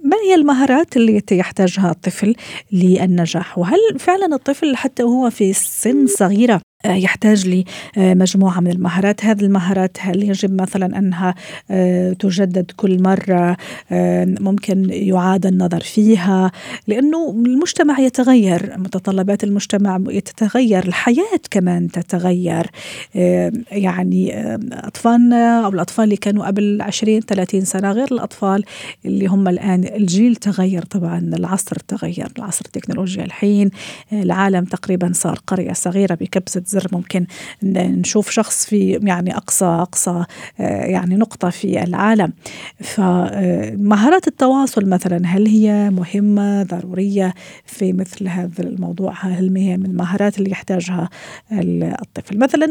ما 0.04 0.18
هي 0.26 0.36
المهارات 0.36 0.98
اللي 0.98 1.22
يحتاجها 1.32 1.92
الطفل 1.92 2.36
للنجاح؟ 2.72 3.58
وهل 3.58 3.80
فعلا 4.00 4.36
الطفل 4.36 4.76
حتى 4.76 5.04
وهو 5.04 5.30
في 5.30 5.54
سن 5.54 6.08
صغيرة 6.08 6.62
يحتاج 6.86 7.64
لمجموعة 7.98 8.60
من 8.60 8.72
المهارات. 8.72 9.26
هذه 9.26 9.42
المهارات 9.42 9.98
هل 10.00 10.24
يجب 10.24 10.62
مثلا 10.62 10.98
أنها 10.98 11.36
آه، 11.72 12.14
تجدد 12.14 12.72
كل 12.76 13.04
مرة؟ 13.04 13.58
آه، 13.92 14.26
ممكن 14.40 14.90
يعاد 14.90 15.46
النظر 15.46 15.80
فيها؟ 15.80 16.52
لأنه 16.88 17.30
المجتمع 17.30 18.00
يتغير 18.00 18.74
متطلبات 18.78 19.44
المجتمع 19.44 19.98
تتغير 20.26 20.88
الحياة 20.88 21.40
كمان 21.52 21.88
تتغير. 21.88 22.68
آه، 23.16 23.52
يعني 23.72 24.36
آه، 24.36 24.60
أطفالنا 24.72 25.66
أو 25.66 25.70
الأطفال 25.70 26.04
اللي 26.04 26.18
كانوا 26.18 26.48
قبل 26.48 26.82
20 26.82 27.22
30 27.22 27.62
سنة 27.62 27.92
غير 27.92 28.08
الأطفال 28.12 28.64
اللي 29.06 29.28
هم 29.28 29.48
الآن. 29.48 29.84
الجيل 29.84 30.36
تغير 30.36 30.84
طبعا 30.84 31.20
العصر 31.20 31.76
تغير 31.88 32.28
العصر 32.38 32.66
التكنولوجيا 32.66 33.24
الحين 33.26 33.70
آه، 34.14 34.24
العالم 34.24 34.66
تقريبا 34.66 35.12
صار 35.14 35.40
قرية 35.48 35.74
صغيرة 35.74 36.16
بكبسة 36.16 36.69
زر 36.70 36.88
ممكن 36.92 37.26
نشوف 37.64 38.30
شخص 38.30 38.66
في 38.66 39.00
يعني 39.04 39.38
أقصى 39.38 39.66
أقصى 39.66 40.24
آه، 40.60 40.86
يعني 40.86 41.16
نقطة 41.16 41.50
في 41.50 41.84
العالم. 41.84 42.34
فمهارات 42.82 44.28
التواصل 44.28 44.90
مثلا 44.90 45.22
هل 45.26 45.48
هي 45.48 45.90
مهمة 45.90 46.64
ضرورية 46.64 47.34
في 47.66 47.94
مثل 47.94 48.28
هذا 48.28 48.64
الموضوع؟ 48.64 49.14
هل 49.20 49.58
هي 49.58 49.78
من 49.78 49.86
المهارات 49.86 50.38
اللي 50.40 50.52
يحتاجها 50.52 51.10
ال- 51.52 51.84
الطفل؟ 52.02 52.38
مثلا 52.38 52.68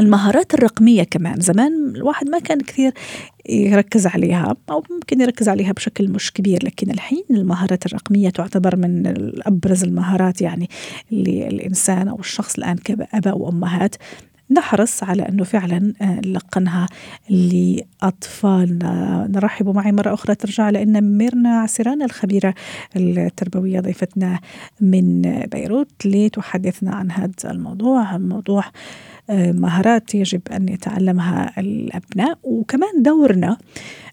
المهارات 0.00 0.54
الرقمية 0.54 1.02
كمان. 1.02 1.40
زمان 1.40 1.92
الواحد 1.96 2.28
ما 2.28 2.38
كان 2.38 2.60
كثير 2.60 2.92
يركز 3.48 4.06
عليها 4.06 4.56
أو 4.70 4.82
ممكن 4.90 5.20
يركز 5.20 5.48
عليها 5.48 5.72
بشكل 5.72 6.08
مش 6.08 6.32
كبير 6.32 6.64
لكن 6.64 6.90
الحين 6.90 7.24
المهارات 7.30 7.86
الرقمية 7.86 8.30
تعتبر 8.30 8.76
من 8.76 9.02
أبرز 9.46 9.84
المهارات 9.84 10.42
يعني 10.42 10.68
اللي 11.12 11.48
الإنسان 11.48 12.08
أو 12.08 12.20
الشخص 12.20 12.54
الآن 12.58 12.76
كآباء 12.76 13.38
وأمهات 13.38 13.94
نحرص 14.52 15.02
على 15.02 15.28
أنه 15.28 15.44
فعلا 15.44 15.92
آه، 16.02 16.20
نلقنها 16.26 16.86
لأطفالنا 17.30 19.26
نرحب 19.30 19.68
معي 19.68 19.92
مرة 19.92 20.14
أخرى 20.14 20.34
ترجع 20.34 20.70
لأن 20.70 21.18
ميرنا 21.18 21.60
عسيران 21.60 22.02
الخبيرة 22.02 22.54
التربوية 22.96 23.80
ضيفتنا 23.80 24.40
من 24.80 25.22
بيروت 25.52 26.06
لتحدثنا 26.06 26.94
عن 26.94 27.10
هذا 27.10 27.50
الموضوع. 27.50 28.18
موضوع 28.18 28.64
آه، 29.30 29.52
مهارات 29.52 30.14
يجب 30.14 30.40
أن 30.52 30.68
يتعلمها 30.68 31.60
الأبناء. 31.60 32.38
وكمان 32.42 33.02
دورنا 33.02 33.56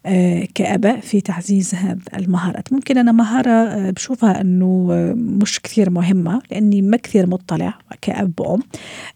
آه، 0.06 0.48
كآباء 0.56 1.00
في 1.00 1.22
تعزيز 1.22 1.76
هذه 1.76 1.98
المهارات. 2.16 2.74
ممكن 2.74 2.98
أنا 2.98 3.12
مهارة 3.12 3.50
آه، 3.52 3.90
بشوفها 3.90 4.42
أنه 4.42 4.88
آه، 4.92 5.14
مش 5.14 5.60
كثير 5.62 5.90
مهمة 5.90 6.42
لأني 6.52 6.82
ما 6.82 6.98
كثير 6.98 7.28
مطلع 7.28 7.74
كأب 8.02 8.34
وأم 8.40 8.60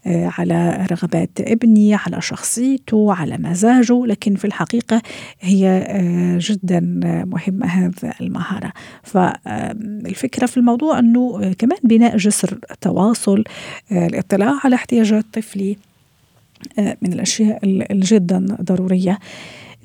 آه، 0.06 0.30
على 0.38 0.86
رغبات 0.92 1.30
ابني 1.40 1.94
على 1.94 2.20
شخصيته 2.20 3.12
على 3.14 3.38
مزاجه 3.38 4.06
لكن 4.06 4.34
في 4.34 4.44
الحقيقة 4.44 5.02
هي 5.40 5.86
جدا 6.40 6.80
مهمة 7.26 7.66
هذه 7.66 8.12
المهارة. 8.20 8.72
فالفكرة 9.02 10.46
في 10.46 10.56
الموضوع 10.56 10.98
آه، 10.98 11.52
كمان 11.58 11.78
بناء 11.84 12.16
جسر 12.16 12.58
تواصل 12.80 13.44
الاطلاع 13.92 14.54
على 14.64 14.74
احتياجات 14.76 15.24
طفلي 15.32 15.76
من 16.78 17.12
الأشياء 17.12 17.64
ال- 17.64 17.92
الجدا 17.92 18.46
ضرورية. 18.62 19.18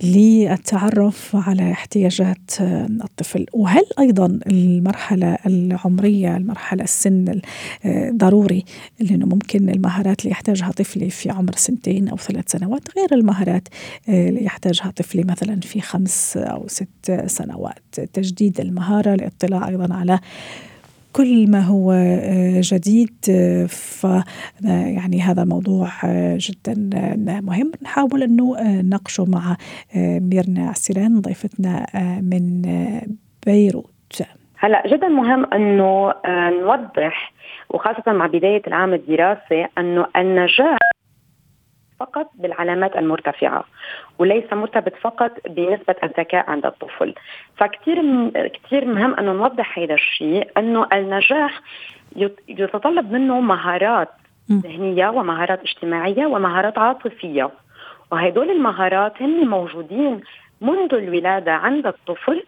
للتعرف 0.03 1.35
على 1.35 1.71
احتياجات 1.71 2.51
آه، 2.61 2.85
الطفل. 2.85 3.45
وهل 3.53 3.83
أيضا 3.99 4.39
المرحلة 4.47 5.37
العمرية 5.45 6.37
المرحلة 6.37 6.83
السن 6.83 7.27
ال- 7.27 7.41
آه، 7.85 8.09
ضروري 8.11 8.65
لأنه 8.99 9.25
ممكن 9.25 9.69
المهارات 9.69 10.19
اللي 10.21 10.31
يحتاجها 10.31 10.71
طفلي 10.71 11.09
في 11.09 11.29
عمر 11.29 11.55
سنتين 11.55 12.07
أو 12.07 12.17
ثلاث 12.17 12.51
سنوات 12.51 12.81
غير 12.97 13.07
المهارات 13.19 13.67
آه، 14.09 14.29
اللي 14.29 14.43
يحتاجها 14.43 14.91
طفلي 14.95 15.23
مثلا 15.23 15.59
في 15.59 15.81
خمس 15.81 16.37
أو 16.37 16.67
ست 16.67 17.23
سنوات؟ 17.25 17.79
تجديد 18.13 18.59
المهارة 18.59 19.13
الاطلاع 19.13 19.67
أيضا 19.67 19.93
على 19.93 20.19
كل 21.13 21.51
ما 21.51 21.59
هو 21.59 21.91
آه، 21.91 22.61
جديد 22.63 23.15
آه، 23.31 23.65
ف 23.65 24.05
آه، 24.05 24.23
يعني 24.65 25.21
هذا 25.21 25.43
موضوع 25.43 25.89
جدا 26.37 26.73
مهم. 27.41 27.71
نحاول 27.83 28.23
انه 28.23 28.55
نناقشه 28.81 29.25
مع 29.25 29.55
ميرنا 29.95 30.69
عسيران 30.69 31.21
ضيفتنا 31.21 31.85
من 32.21 32.61
بيروت. 33.45 34.21
هلا 34.57 34.87
جدا 34.87 35.07
مهم 35.07 35.45
أنه 35.53 36.13
نوضح 36.61 37.33
وخاصة 37.69 38.11
مع 38.11 38.27
بداية 38.27 38.61
العام 38.67 38.93
الدراسي 38.93 39.67
أنه 39.77 40.05
النجاح 40.15 40.77
فقط 41.99 42.27
بالعلامات 42.35 42.95
المرتفعة 42.97 43.63
وليس 44.19 44.53
مرتبط 44.53 44.93
فقط 45.01 45.31
بنسبة 45.49 45.95
الذكاء 46.03 46.49
عند 46.49 46.65
الطفل 46.65 47.13
فكتير 47.57 47.95
كتير 48.47 48.85
مهم 48.85 49.13
انه 49.13 49.31
نوضح 49.33 49.79
هذا 49.79 49.93
الشيء 49.93 50.47
انه 50.57 50.87
النجاح 50.93 51.61
يت- 52.15 52.39
يتطلب 52.47 53.11
منه 53.11 53.39
مهارات 53.39 54.09
مم. 54.49 54.59
ذهنية 54.59 55.09
ومهارات 55.09 55.61
اجتماعية 55.61 56.25
ومهارات 56.25 56.77
عاطفية 56.77 57.49
وهدول 58.11 58.49
المهارات 58.51 59.21
هن 59.21 59.47
موجودين 59.47 60.21
منذ 60.61 60.93
الولادة 60.93 61.51
عند 61.53 61.87
الطفل 61.87 62.43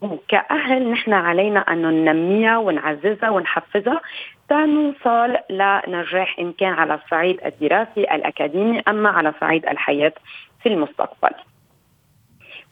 وكأهل 0.00 0.90
نحن 0.90 1.12
علينا 1.12 1.60
أن 1.60 1.82
ننميها 1.82 2.58
ونعززها 2.58 3.30
ونحفزها. 3.30 4.00
تنوصل 4.48 5.36
لنجاح 5.50 6.38
إن 6.38 6.52
كان 6.52 6.72
على 6.72 6.94
الصعيد 6.94 7.40
الدراسي 7.46 8.00
الأكاديمي 8.00 8.82
أما 8.88 9.08
على 9.08 9.34
صعيد 9.40 9.66
الحياة 9.66 10.12
في 10.62 10.68
المستقبل. 10.68 11.34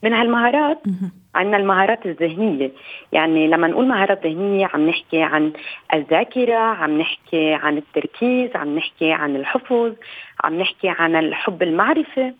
من 0.02 0.12
هالمهارات. 0.14 0.82
عندنا 1.34 1.56
المهارات 1.56 2.06
الذهنية. 2.06 2.70
يعني 3.12 3.48
لما 3.48 3.68
نقول 3.68 3.88
مهارات 3.88 4.26
ذهنية 4.26 4.68
عم 4.74 4.88
نحكي 4.88 5.22
عن 5.22 5.52
الذاكرة 5.94 6.58
عم 6.58 6.98
نحكي 6.98 7.54
عن 7.54 7.76
التركيز 7.76 8.56
عم 8.56 8.76
نحكي 8.76 9.12
عن 9.12 9.36
الحفظ 9.36 9.92
عم 10.44 10.58
نحكي 10.58 10.88
عن 10.88 11.16
الحب 11.16 11.62
المعرفة. 11.62 12.34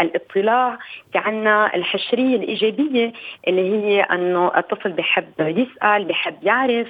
الاطلاع 0.00 0.78
في 1.12 1.18
عنا 1.18 1.74
الحشرية 1.74 2.36
الإيجابية 2.36 3.12
اللي 3.48 3.72
هي 3.72 4.02
أنه 4.02 4.58
الطفل 4.58 4.92
بحب 4.92 5.32
يسأل 5.40 6.04
بحب 6.04 6.34
يعرف 6.42 6.88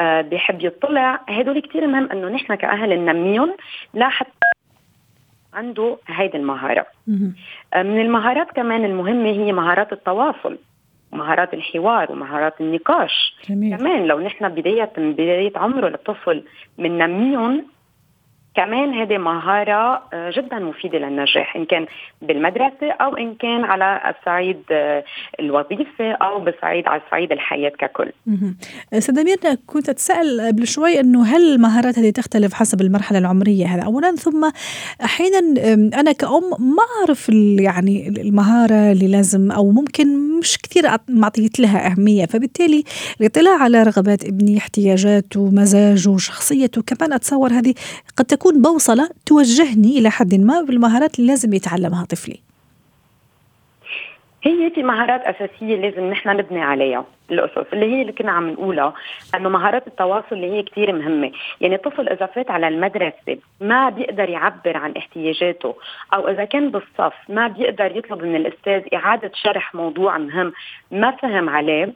آه 0.00 0.20
بحب 0.20 0.64
يطلع 0.64 1.20
هدول 1.28 1.60
كتير 1.60 1.86
مهم 1.86 2.10
أنه 2.12 2.28
نحن 2.28 2.54
كأهل 2.54 2.98
ننميهم 2.98 3.56
لحتى 3.94 4.30
عنده 5.54 5.98
هيدي 6.06 6.36
المهارة. 6.36 6.86
آه 7.74 7.82
من 7.82 8.00
المهارات 8.00 8.50
كمان 8.50 8.84
المهمة 8.84 9.28
هي 9.28 9.52
مهارات 9.52 9.92
التواصل 9.92 10.58
مهارات 11.12 11.54
الحوار 11.54 12.12
ومهارات 12.12 12.60
النقاش. 12.60 13.34
جميل. 13.48 13.76
كمان 13.76 14.06
لو 14.06 14.20
نحن 14.20 14.48
بداية 14.48 14.90
من 14.98 15.12
بداية 15.12 15.52
عمره 15.56 15.88
للطفل 15.88 16.44
بننميهم 16.78 17.64
كمان 18.58 18.94
هذه 18.94 19.18
مهارة 19.18 20.02
آه، 20.12 20.30
جدا 20.36 20.58
مفيدة 20.58 20.98
للنجاح 20.98 21.56
إن 21.56 21.64
كان 21.64 21.86
بالمدرسة 22.22 22.90
أو 22.90 23.16
إن 23.16 23.34
كان 23.34 23.64
على 23.64 24.14
الصعيد 24.18 24.62
آه، 24.70 25.04
الوظيفة 25.40 26.12
أو 26.12 26.40
بصعيد 26.40 26.88
على 26.88 27.02
صعيد 27.10 27.32
الحياة 27.32 27.68
ككل. 27.68 28.12
ميرنا 29.22 29.58
كنت 29.66 29.88
أتساءل 29.88 30.40
قبل 30.40 30.66
شوي 30.66 31.00
إنه 31.00 31.24
هل 31.24 31.54
المهارات 31.54 31.98
هذه 31.98 32.10
تختلف 32.10 32.54
حسب 32.54 32.80
المرحلة 32.80 33.18
العمرية 33.18 33.66
هذا 33.66 33.82
اولا 33.82 34.10
ثم 34.16 34.50
أحيانا 35.04 35.38
أنا 36.00 36.12
كأم 36.12 36.50
ما 36.50 36.82
أعرف 37.00 37.28
يعني 37.60 38.08
المهارة 38.08 38.92
اللي 38.92 39.08
لازم 39.08 39.52
أو 39.52 39.70
ممكن 39.70 40.38
مش 40.38 40.58
كثير 40.58 40.84
معطيت 41.08 41.60
لها 41.60 41.86
أهمية 41.92 42.26
فبالتالي 42.26 42.84
الاطلاع 43.20 43.62
على 43.62 43.82
رغبات 43.82 44.24
ابني 44.24 44.58
احتياجاته 44.58 45.50
مزاجه 45.50 46.16
شخصيته 46.16 46.82
كمان 46.82 47.12
أتصور 47.12 47.52
هذه 47.52 47.74
قد 48.16 48.24
تكون 48.24 48.47
بوصلة 48.54 49.10
توجهني 49.26 49.98
إلى 49.98 50.10
حد 50.10 50.34
ما 50.34 50.60
بالمهارات 50.60 51.18
اللي 51.18 51.30
لازم 51.30 51.52
يتعلمها 51.52 52.04
طفلي. 52.04 52.40
هي 54.42 54.70
في 54.70 54.82
مهارات 54.82 55.20
أساسية 55.20 55.76
لازم 55.76 56.10
نحن 56.10 56.28
نبني 56.28 56.62
عليها 56.62 57.04
الأسس 57.30 57.72
اللي 57.72 57.86
هي 57.86 58.02
اللي 58.02 58.12
كنا 58.12 58.32
عم 58.32 58.50
نقولها 58.50 58.94
إنه 59.34 59.48
مهارات 59.48 59.86
التواصل 59.86 60.26
اللي 60.32 60.50
هي 60.52 60.62
كثير 60.62 60.92
مهمة، 60.92 61.32
يعني 61.60 61.74
الطفل 61.74 62.08
إذا 62.08 62.26
فات 62.26 62.50
على 62.50 62.68
المدرسة 62.68 63.38
ما 63.60 63.88
بيقدر 63.88 64.28
يعبر 64.28 64.76
عن 64.76 64.92
احتياجاته 64.96 65.74
أو 66.14 66.28
إذا 66.28 66.44
كان 66.44 66.70
بالصف 66.70 67.14
ما 67.28 67.48
بيقدر 67.48 67.96
يطلب 67.96 68.22
من 68.24 68.36
الأستاذ 68.36 68.82
إعادة 68.94 69.30
شرح 69.34 69.74
موضوع 69.74 70.18
مهم 70.18 70.52
ما 70.90 71.10
فهم 71.10 71.48
عليه 71.48 71.92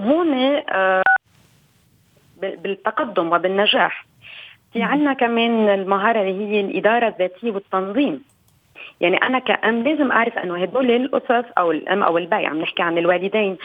هون 0.00 0.34
آه 0.68 1.02
بالتقدم 2.42 3.32
وبالنجاح. 3.32 4.09
في 4.72 4.82
عنا 4.82 5.12
كمان 5.12 5.68
المهارة 5.68 6.20
اللي 6.20 6.46
هي 6.46 6.60
الإدارة 6.60 7.08
الذاتية 7.08 7.50
والتنظيم. 7.50 8.22
يعني 9.00 9.16
أنا 9.16 9.38
كأم 9.38 9.82
لازم 9.82 10.12
أعرف 10.12 10.38
إنه 10.38 10.62
هدول 10.62 10.90
القصص 10.90 11.44
أو 11.58 11.70
الأم 11.70 12.02
أو 12.02 12.18
البي 12.18 12.46
عم 12.46 12.60
نحكي 12.60 12.82
عن 12.82 12.98
الوالدين 12.98 13.56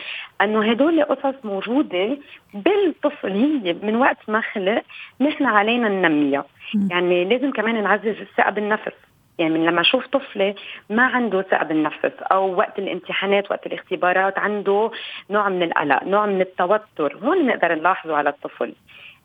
إنه 0.42 0.72
هدول 0.72 1.04
قصص 1.04 1.36
موجودة 1.44 2.18
بالطفل 2.54 3.32
هي 3.32 3.76
من 3.84 3.96
وقت 3.96 4.18
ما 4.28 4.42
خلق 4.42 4.84
نحن 5.22 5.46
علينا 5.46 5.90
ننميها. 5.90 6.46
يعني 6.92 7.26
لازم 7.26 7.52
كمان 7.52 7.84
نعزز 7.84 8.08
الثقه 8.22 8.50
بالنفس 8.50 8.94
يعني 9.38 9.68
لما 9.68 9.82
أشوف 9.82 10.08
طفلة 10.08 10.56
ما 10.90 11.04
عنده 11.04 11.42
ثقه 11.42 11.64
بالنفس 11.64 12.12
أو 12.32 12.56
وقت 12.56 12.80
الامتحانات 12.80 13.52
وقت 13.52 13.66
الاختبارات 13.68 14.40
عنده 14.40 14.92
نوع 15.30 15.50
من 15.50 15.64
القلق 15.64 16.04
نوع 16.04 16.26
من 16.26 16.42
التوتر 16.42 17.18
هون 17.24 17.46
نقدر 17.46 17.76
نلاحظه 17.76 18.16
على 18.16 18.30
الطفل. 18.30 18.74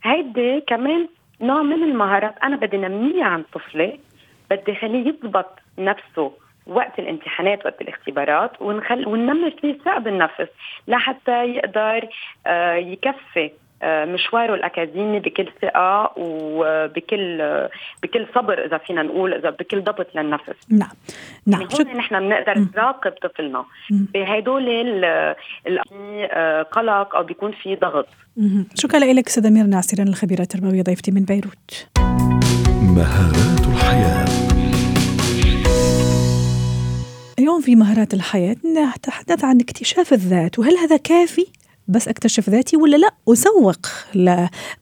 هيدي 0.02 0.60
كمان 0.60 1.08
نوع 1.40 1.62
من 1.62 1.82
المهارات. 1.82 2.34
أنا 2.42 2.56
بدي 2.56 2.76
نميها 2.76 3.24
عند 3.24 3.44
طفلي 3.52 4.00
بدي 4.50 4.74
خليه 4.74 5.08
يضبط 5.08 5.58
نفسه 5.78 6.32
وقت 6.66 6.98
الامتحانات 6.98 7.66
وقت 7.66 7.80
الاختبارات 7.80 8.62
ونخل 8.62 9.08
وننمي 9.08 9.50
فيه 9.50 9.78
ثقة 9.78 9.98
بالنفس 9.98 10.48
لحتى 10.88 11.44
يقدر 11.44 12.08
آه، 12.46 12.74
يكفي. 12.74 13.50
مشواره 13.84 14.54
الأكاديمي 14.54 15.20
بكل 15.20 15.48
ثقة 15.62 16.12
وبكل 16.16 17.38
بكل 18.02 18.26
صبر 18.34 18.64
إذا 18.66 18.78
فينا 18.78 19.02
نقول 19.02 19.34
إذا 19.34 19.50
بكل 19.50 19.80
ضبط 19.80 20.06
للنفس. 20.14 20.56
نعم. 20.68 20.90
نعم. 21.46 21.62
هون 21.62 21.96
نحن 21.96 22.18
بنقدر 22.18 22.66
نراقب 22.76 23.12
طفلنا. 23.22 23.64
بهدول 23.90 25.04
آه، 25.04 26.62
قلق 26.62 27.16
أو 27.16 27.22
بيكون 27.22 27.52
في 27.52 27.76
ضغط. 27.76 28.06
شكرا 28.74 28.98
لك 28.98 29.26
استاذه 29.26 29.50
ميرنا 29.50 29.76
عسيران 29.76 30.08
الخبيره 30.08 30.42
التربويه 30.42 30.82
ضيفتي 30.82 31.10
من 31.10 31.24
بيروت. 31.24 31.88
مهارات 32.82 33.66
الحياة. 33.66 34.24
اليوم 37.38 37.60
في 37.60 37.76
مهارات 37.76 38.14
الحياة 38.14 38.56
نتحدث 38.96 39.44
عن 39.44 39.60
اكتشاف 39.60 40.12
الذات 40.12 40.58
وهل 40.58 40.76
هذا 40.76 40.96
كافي؟ 40.96 41.46
بس 41.90 42.08
أكتشف 42.08 42.50
ذاتي 42.50 42.76
ولا 42.76 42.96
لا؟ 42.96 43.10
أسوق 43.28 43.86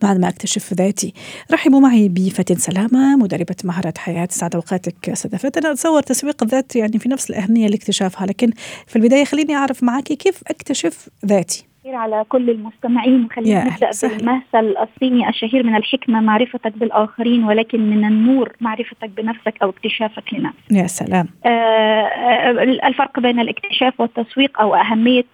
بعد 0.03 0.19
ما 0.19 0.29
أكتشف 0.29 0.75
ذاتي. 0.75 1.15
رحبوا 1.53 1.81
معي 1.81 2.09
بفتن 2.09 2.55
سلامة 2.55 3.17
مدربة 3.17 3.57
مهارات 3.65 3.99
حياة. 3.99 4.29
سعد 4.31 4.55
أوقاتك 4.55 5.09
أستاذة 5.09 5.37
فتن 5.37 5.67
أتصور 5.67 6.03
تسويق 6.03 6.43
الذات 6.43 6.77
يعني 6.77 6.99
في 6.99 7.09
نفس 7.09 7.31
الأهمية 7.31 7.69
لاكتشافها 7.69 8.27
لكن 8.27 8.53
في 8.87 8.97
البداية 8.97 9.25
خليني 9.25 9.55
أعرف 9.55 9.83
معك 9.83 10.05
كيف 10.05 10.43
أكتشف 10.47 11.09
ذاتي؟ 11.27 11.69
على 11.95 12.25
كل 12.29 12.51
المستمعين 12.51 13.25
وخلينا 13.25 13.65
نبدأ 13.65 13.91
بالمثل 14.03 14.77
الصيني 14.83 15.29
الشهير 15.29 15.67
من 15.67 15.77
الحكمة 15.77 16.21
معرفتك 16.21 16.73
بالآخرين 16.79 17.45
ولكن 17.45 17.81
من 17.91 18.05
النور 18.05 18.53
معرفتك 18.61 19.11
بنفسك 19.17 19.55
أو 19.63 19.71
اكتشافك 19.71 20.35
لنفسك. 20.35 20.59
يا 20.71 20.87
سلام. 20.87 21.29
آه, 21.47 21.49
آه، 21.49 22.51
الفرق 22.63 23.21
بين 23.21 23.41
الاكتشاف 23.41 24.01
والتسويق 24.01 24.61
أو 24.61 24.75
أهمية 24.75 25.25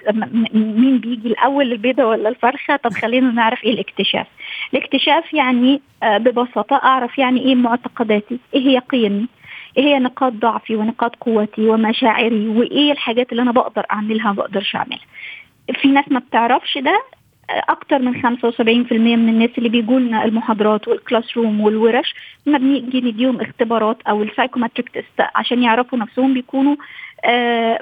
مين 0.55 0.99
بيجي 0.99 1.29
الأول 1.29 1.73
البيضة 1.73 2.05
ولا 2.05 2.29
الفرخة؟ 2.29 2.77
طب 2.77 2.93
خلينا 2.93 3.31
نعرف 3.31 3.65
إيه 3.65 3.73
الاكتشاف. 3.73 4.27
الاكتشاف 4.75 5.35
يعني 5.35 5.81
آه 6.03 6.19
ببساطة 6.19 6.77
أعرف 6.77 7.19
يعني 7.19 7.41
إيه 7.41 7.55
معتقداتي، 7.55 8.39
إيه 8.55 8.61
هي 8.69 8.79
قيمي، 8.79 9.27
إيه 9.77 9.85
هي 9.85 9.99
نقاط 9.99 10.33
ضعفي 10.33 10.77
ونقاط 10.77 11.17
قوتي 11.17 11.69
ومشاعري 11.69 12.49
وإيه 12.49 12.93
الحاجات 12.93 13.33
اللي 13.33 13.43
أنا 13.43 13.53
بقدر 13.53 13.87
أعملها 13.93 14.27
ما 14.27 14.33
بقدرش 14.33 14.77
أعملها. 14.77 15.07
في 15.73 15.89
ناس 15.89 16.05
ما 16.11 16.19
بتعرفش 16.19 16.79
ده 16.79 17.03
أكتر 17.51 17.99
من 17.99 18.23
75% 18.23 18.93
من 18.93 19.29
الناس 19.29 19.51
اللي 19.59 19.69
بيجوا 19.69 20.01
لنا 20.01 20.25
المحاضرات 20.25 20.89
وال 20.89 21.37
classroom 21.37 21.61
والورش 21.61 22.15
ما 22.47 22.59
بنيجي 22.59 23.01
نديهم 23.01 23.41
اختبارات 23.41 24.03
أو 24.09 24.23
ال 24.23 24.28
psychometric 24.28 24.89
test 24.89 25.29
عشان 25.35 25.63
يعرفوا 25.63 25.99
نفسهم 25.99 26.35
بيكونوا 26.35 26.77
آه 27.25 27.79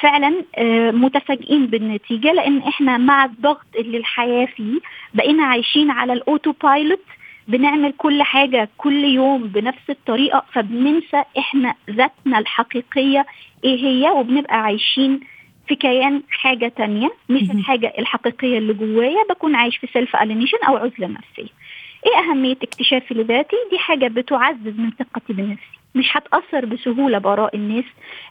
فعلا 0.00 0.44
آه 0.56 0.90
متفاجئين 0.90 1.66
بالنتيجة 1.66 2.32
لأن 2.32 2.58
إحنا 2.58 2.96
مع 2.98 3.24
الضغط 3.24 3.66
اللي 3.78 3.96
الحياة 3.98 4.46
فيه 4.46 4.80
بقينا 5.14 5.44
عايشين 5.44 5.90
على 5.90 6.12
ال 6.12 6.20
auto 6.20 6.52
pilot 6.62 7.00
بنعمل 7.48 7.92
كل 7.98 8.22
حاجة 8.22 8.68
كل 8.78 9.04
يوم 9.04 9.42
بنفس 9.42 9.90
الطريقة 9.90 10.44
فبننسى 10.52 11.22
إحنا 11.38 11.74
ذاتنا 11.90 12.38
الحقيقية 12.38 13.26
إيه 13.64 13.84
هي 13.84 14.10
وبنبقى 14.10 14.62
عايشين 14.62 15.20
في 15.68 15.74
كيان 15.74 16.22
حاجة 16.30 16.68
تانية 16.76 17.10
مش 17.28 17.42
الحاجة 17.50 17.92
الحقيقية 17.98 18.58
اللي 18.58 18.72
جوايا 18.74 19.24
بكون 19.30 19.54
عايش 19.54 19.76
في 19.76 19.86
self 19.86 20.16
alienation 20.16 20.58
أو 20.68 20.76
عزلة 20.76 21.06
نفسية. 21.06 21.52
إيه 22.06 22.30
أهمية 22.30 22.56
اكتشافي 22.62 23.14
لذاتي؟ 23.14 23.56
دي 23.70 23.78
حاجة 23.78 24.08
بتعزز 24.08 24.78
من 24.78 24.90
ثقتي 24.90 25.32
بنفسي. 25.32 25.78
مش 25.94 26.16
هتأثر 26.16 26.64
بسهولة 26.64 27.18
بآراء 27.18 27.56
الناس 27.56 27.84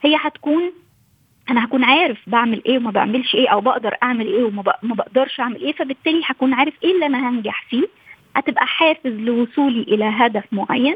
هي 0.04 0.16
هتكون 0.20 0.72
أنا 1.50 1.66
هكون 1.66 1.84
عارف 1.84 2.18
بعمل 2.28 2.62
إيه 2.66 2.78
وما 2.78 2.92
بعملش 2.92 3.36
إيه 3.36 3.50
أو 3.50 3.62
بقدر 3.62 3.96
أعمل 4.04 4.28
إيه 4.28 4.44
وما 4.44 4.62
بقدرش 4.84 5.40
أعمل 5.40 5.62
إيه 5.62 5.74
فبالتالي 5.74 6.22
هكون 6.26 6.54
عارف 6.54 6.74
إيه 6.84 6.92
اللي 6.94 7.06
أنا 7.06 7.30
هنجح 7.30 7.66
فيه. 7.70 7.88
هتبقى 8.36 8.68
حافز 8.68 9.12
لوصولي 9.12 9.82
إلى 9.82 10.06
هدف 10.06 10.44
معين. 10.52 10.96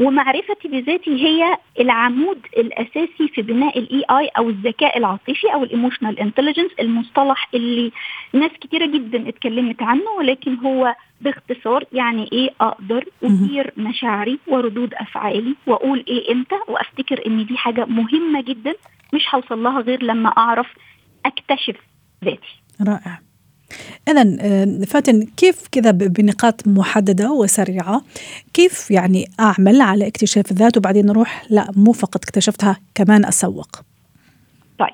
ومعرفتي 0.00 0.68
بذاتي 0.68 1.10
هي 1.24 1.58
العمود 1.80 2.38
الأساسي 2.56 3.28
في 3.34 3.42
بناء 3.42 3.78
ال 3.78 4.04
EI 4.10 4.28
أو 4.28 4.48
الذكاء 4.50 4.98
العاطفي 4.98 5.54
أو 5.54 5.64
ال 5.64 5.70
emotional 5.70 6.20
intelligence 6.20 6.70
المصطلح 6.80 7.48
اللي 7.54 7.92
ناس 8.32 8.50
كتيرة 8.60 8.86
جدا 8.86 9.28
اتكلمت 9.28 9.82
عنه 9.82 10.10
ولكن 10.18 10.54
هو 10.54 10.94
باختصار 11.20 11.84
يعني 11.92 12.28
إيه 12.32 12.50
أقدر 12.60 13.04
ادير 13.24 13.72
مشاعري 13.76 14.38
وردود 14.46 14.94
أفعالي 14.94 15.54
وأقول 15.66 16.04
إيه 16.08 16.32
إمتى 16.32 16.56
وأفتكر 16.68 17.26
إن 17.26 17.46
دي 17.46 17.56
حاجة 17.56 17.84
مهمة 17.84 18.42
جدا 18.42 18.74
مش 19.14 19.34
هوصل 19.34 19.62
لها 19.62 19.80
غير 19.80 20.02
لما 20.02 20.28
أعرف 20.28 20.66
أكتشف 21.26 21.76
ذاتي. 22.24 22.62
رائع. 22.88 23.18
إذا 24.08 24.36
آه، 24.40 24.84
فاتن 24.86 25.26
كيف 25.36 25.68
كذا 25.72 25.90
بنقاط 25.90 26.68
محددة 26.68 27.32
وسريعة؟ 27.32 28.02
كيف 28.54 28.90
يعني 28.90 29.24
أعمل 29.40 29.80
على 29.80 30.06
اكتشاف 30.06 30.50
الذات 30.50 30.76
وبعدين 30.76 31.06
نروح 31.06 31.42
لا 31.50 31.66
مو 31.76 31.92
فقط 31.92 32.24
اكتشفتها 32.24 32.76
كمان 32.94 33.24
أسوق. 33.24 33.68
طيب 34.78 34.88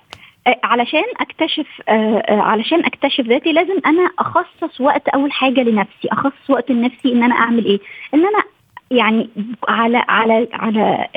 آه، 0.46 0.60
علشان 0.64 1.04
أكتشف 1.20 1.66
آه، 1.88 2.22
علشان 2.28 2.84
أكتشف 2.84 3.20
ذاتي 3.20 3.52
لازم 3.52 3.76
أنا 3.86 4.10
أخصص 4.18 4.80
وقت 4.80 5.08
أول 5.08 5.32
حاجة 5.32 5.60
لنفسي 5.60 6.08
أخصص 6.12 6.50
وقت 6.50 6.70
لنفسي 6.70 7.12
إن 7.12 7.22
أنا 7.22 7.34
أعمل 7.34 7.64
إيه؟ 7.64 7.80
إن 8.14 8.20
أنا 8.20 8.42
يعني 8.90 9.28
على 9.68 10.04
على 10.08 10.48
على 10.52 11.08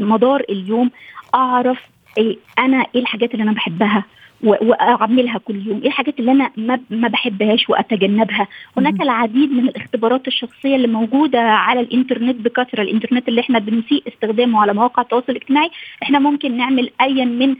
مدار 0.00 0.42
اليوم 0.50 0.90
أعرف 1.34 1.78
إيه 2.18 2.38
أنا 2.58 2.86
إيه 2.94 3.00
الحاجات 3.00 3.32
اللي 3.32 3.42
أنا 3.42 3.52
بحبها 3.52 4.04
وأعملها 4.42 5.38
كل 5.38 5.66
يوم. 5.66 5.80
إيه 5.80 5.86
الحاجات 5.86 6.18
اللي 6.18 6.32
أنا 6.32 6.50
ما, 6.56 6.80
ما 6.90 7.08
بحبهاش 7.08 7.68
وأتجنبها؟ 7.70 8.48
هناك 8.76 9.02
العديد 9.02 9.52
من 9.52 9.68
الاختبارات 9.68 10.28
الشخصية 10.28 10.76
اللي 10.76 10.86
موجودة 10.86 11.40
على 11.40 11.80
الإنترنت 11.80 12.36
بكثرة. 12.36 12.82
الإنترنت 12.82 13.28
اللي 13.28 13.40
إحنا 13.40 13.58
بنسيء 13.58 14.02
استخدامه 14.08 14.60
على 14.62 14.72
مواقع 14.72 15.02
التواصل 15.02 15.26
الاجتماعي. 15.28 15.70
إحنا 16.02 16.18
ممكن 16.18 16.56
نعمل 16.56 16.90
ايا 17.00 17.24
من 17.24 17.56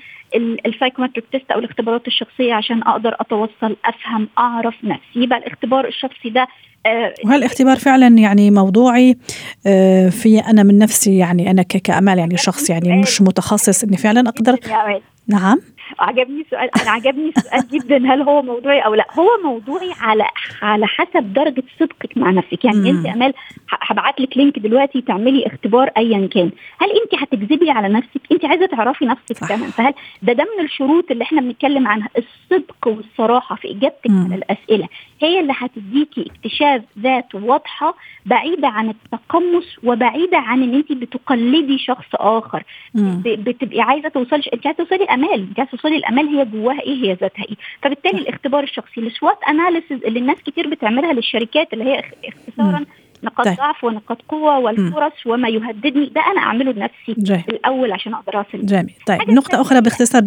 ال 0.67 0.71
psychometric 0.71 1.25
test 1.33 1.51
أو 1.51 1.59
الاختبارات 1.59 2.07
الشخصية 2.07 2.55
عشان 2.55 2.83
أقدر 2.83 3.17
أتوصل 3.21 3.77
أفهم 3.85 4.29
أعرف 4.39 4.75
نفسي. 4.85 5.03
يبقى 5.17 5.39
الاختبار 5.39 5.87
الشخصي 5.89 6.31
ده 6.31 6.47
آه 6.87 7.15
وهل 7.25 7.39
الاختبار 7.39 7.77
فعلا 7.77 8.07
يعني 8.19 8.51
موضوعي. 8.51 9.17
آه 9.67 10.09
في 10.09 10.39
أنا 10.39 10.63
من 10.63 10.79
نفسي 10.79 11.19
يعني 11.19 11.51
أنا 11.51 11.63
كأمال 11.63 12.19
يعني 12.19 12.37
شخص 12.37 12.71
يعني 12.71 13.01
مش 13.03 13.23
متخصص 13.23 13.85
إني 13.85 13.97
فعلا 13.97 14.29
أقدر. 14.29 14.57
نعم. 15.29 15.59
عجبني 15.99 16.47
سؤال 16.51 16.71
أنا 16.83 16.91
عجبني 16.91 17.33
سؤال 17.33 17.69
جدا 17.69 17.97
هل 18.15 18.23
هو 18.23 18.43
موضوعي 18.43 18.81
أو 18.81 18.95
لأ؟ 18.95 19.07
هو 19.19 19.29
موضوعي 19.45 19.91
على 20.01 20.25
على 20.63 20.87
حسب 20.87 21.33
درجة 21.33 21.63
صدقك 21.81 22.17
مع 22.19 22.31
نفسك. 22.31 22.65
يعني 22.65 22.91
أنت 22.91 23.07
أمال 23.07 23.35
هبعت 23.83 24.21
لك 24.21 24.37
لينك 24.37 24.59
دلوقتي 24.59 25.01
تعملي 25.01 25.47
اختبار 25.47 25.91
ايا 25.97 26.27
كان. 26.27 26.51
هل 26.81 26.89
أنت 27.03 27.23
هتكذبي 27.23 27.71
على 27.71 27.89
نفسك؟ 27.89 28.21
أنت 28.33 28.45
عايزة 28.45 28.67
تعرفي 28.67 29.05
نفسك 29.07 29.49
كمان 29.49 29.71
فهل 29.71 29.95
ده 30.23 30.33
ده 30.33 30.45
من 30.59 30.65
الشروط 30.65 31.11
اللي 31.11 31.25
إحنا 31.25 31.41
بنتكلم 31.41 31.89
عنها؟ 31.89 32.09
الصدق 32.19 32.77
والصراحة 32.87 33.57
في 33.57 33.71
إجابتك 33.71 34.11
على 34.11 34.35
الأسئلة 34.35 34.89
هي 35.23 35.41
اللي 35.41 35.53
هتديكي 35.57 36.31
اكتشاف 36.31 36.83
ذات 36.99 37.35
واضحة 37.35 37.95
بعيدة 38.27 38.69
عن 38.69 38.89
التقمص 38.91 39.77
وبعيدة 39.85 40.39
عن 40.39 40.63
إن 40.63 40.75
أنت 40.75 40.93
بتقلدي 40.93 41.79
شخص 41.79 42.07
آخر. 42.15 42.63
مم. 42.95 43.23
بتبقي 43.25 43.81
عايزة 43.81 44.09
توصلي 44.09 44.43
أنت 44.55 44.67
عايزة 44.67 44.85
توصلي 44.85 45.05
أمال. 45.05 45.33
أنت 45.49 45.59
عايزة 45.59 45.71
توصلي 45.77 45.97
الأمال 45.97 46.27
هي 46.29 46.45
جواها 46.45 46.81
إيه؟ 46.81 47.05
هي 47.05 47.13
ذاتها 47.13 47.45
إيه؟ 47.45 47.57
فبالتالي 47.83 48.19
الاختبار 48.19 48.63
الشخصي 48.63 49.01
ال 49.01 49.08
SWOT 49.08 49.39
analysis 49.49 50.05
اللي 50.05 50.19
الناس 50.19 50.37
كتير 50.47 50.69
بتعملها 50.69 51.13
للشركات 51.13 51.73
اللي 51.73 51.85
هي 51.85 52.03
اختصارا 52.25 52.85
نقاط 53.25 53.47
طيب. 53.47 53.57
ضعف 53.57 53.85
ونقاط 53.85 54.23
قوة 54.29 54.59
والفرص 54.59 55.13
م. 55.27 55.31
وما 55.31 55.49
يهددني. 55.49 56.07
ده 56.07 56.21
أنا 56.21 56.41
أعمله 56.41 56.73
لنفسي 56.73 57.15
جاي. 57.19 57.45
الأول 57.49 57.93
عشان 57.93 58.15
أقدر 58.15 58.41
أصل. 58.41 58.67
جميل. 58.67 58.95
طيب 59.07 59.31
نقطة 59.31 59.61
أخرى 59.61 59.81
باختصار 59.81 60.23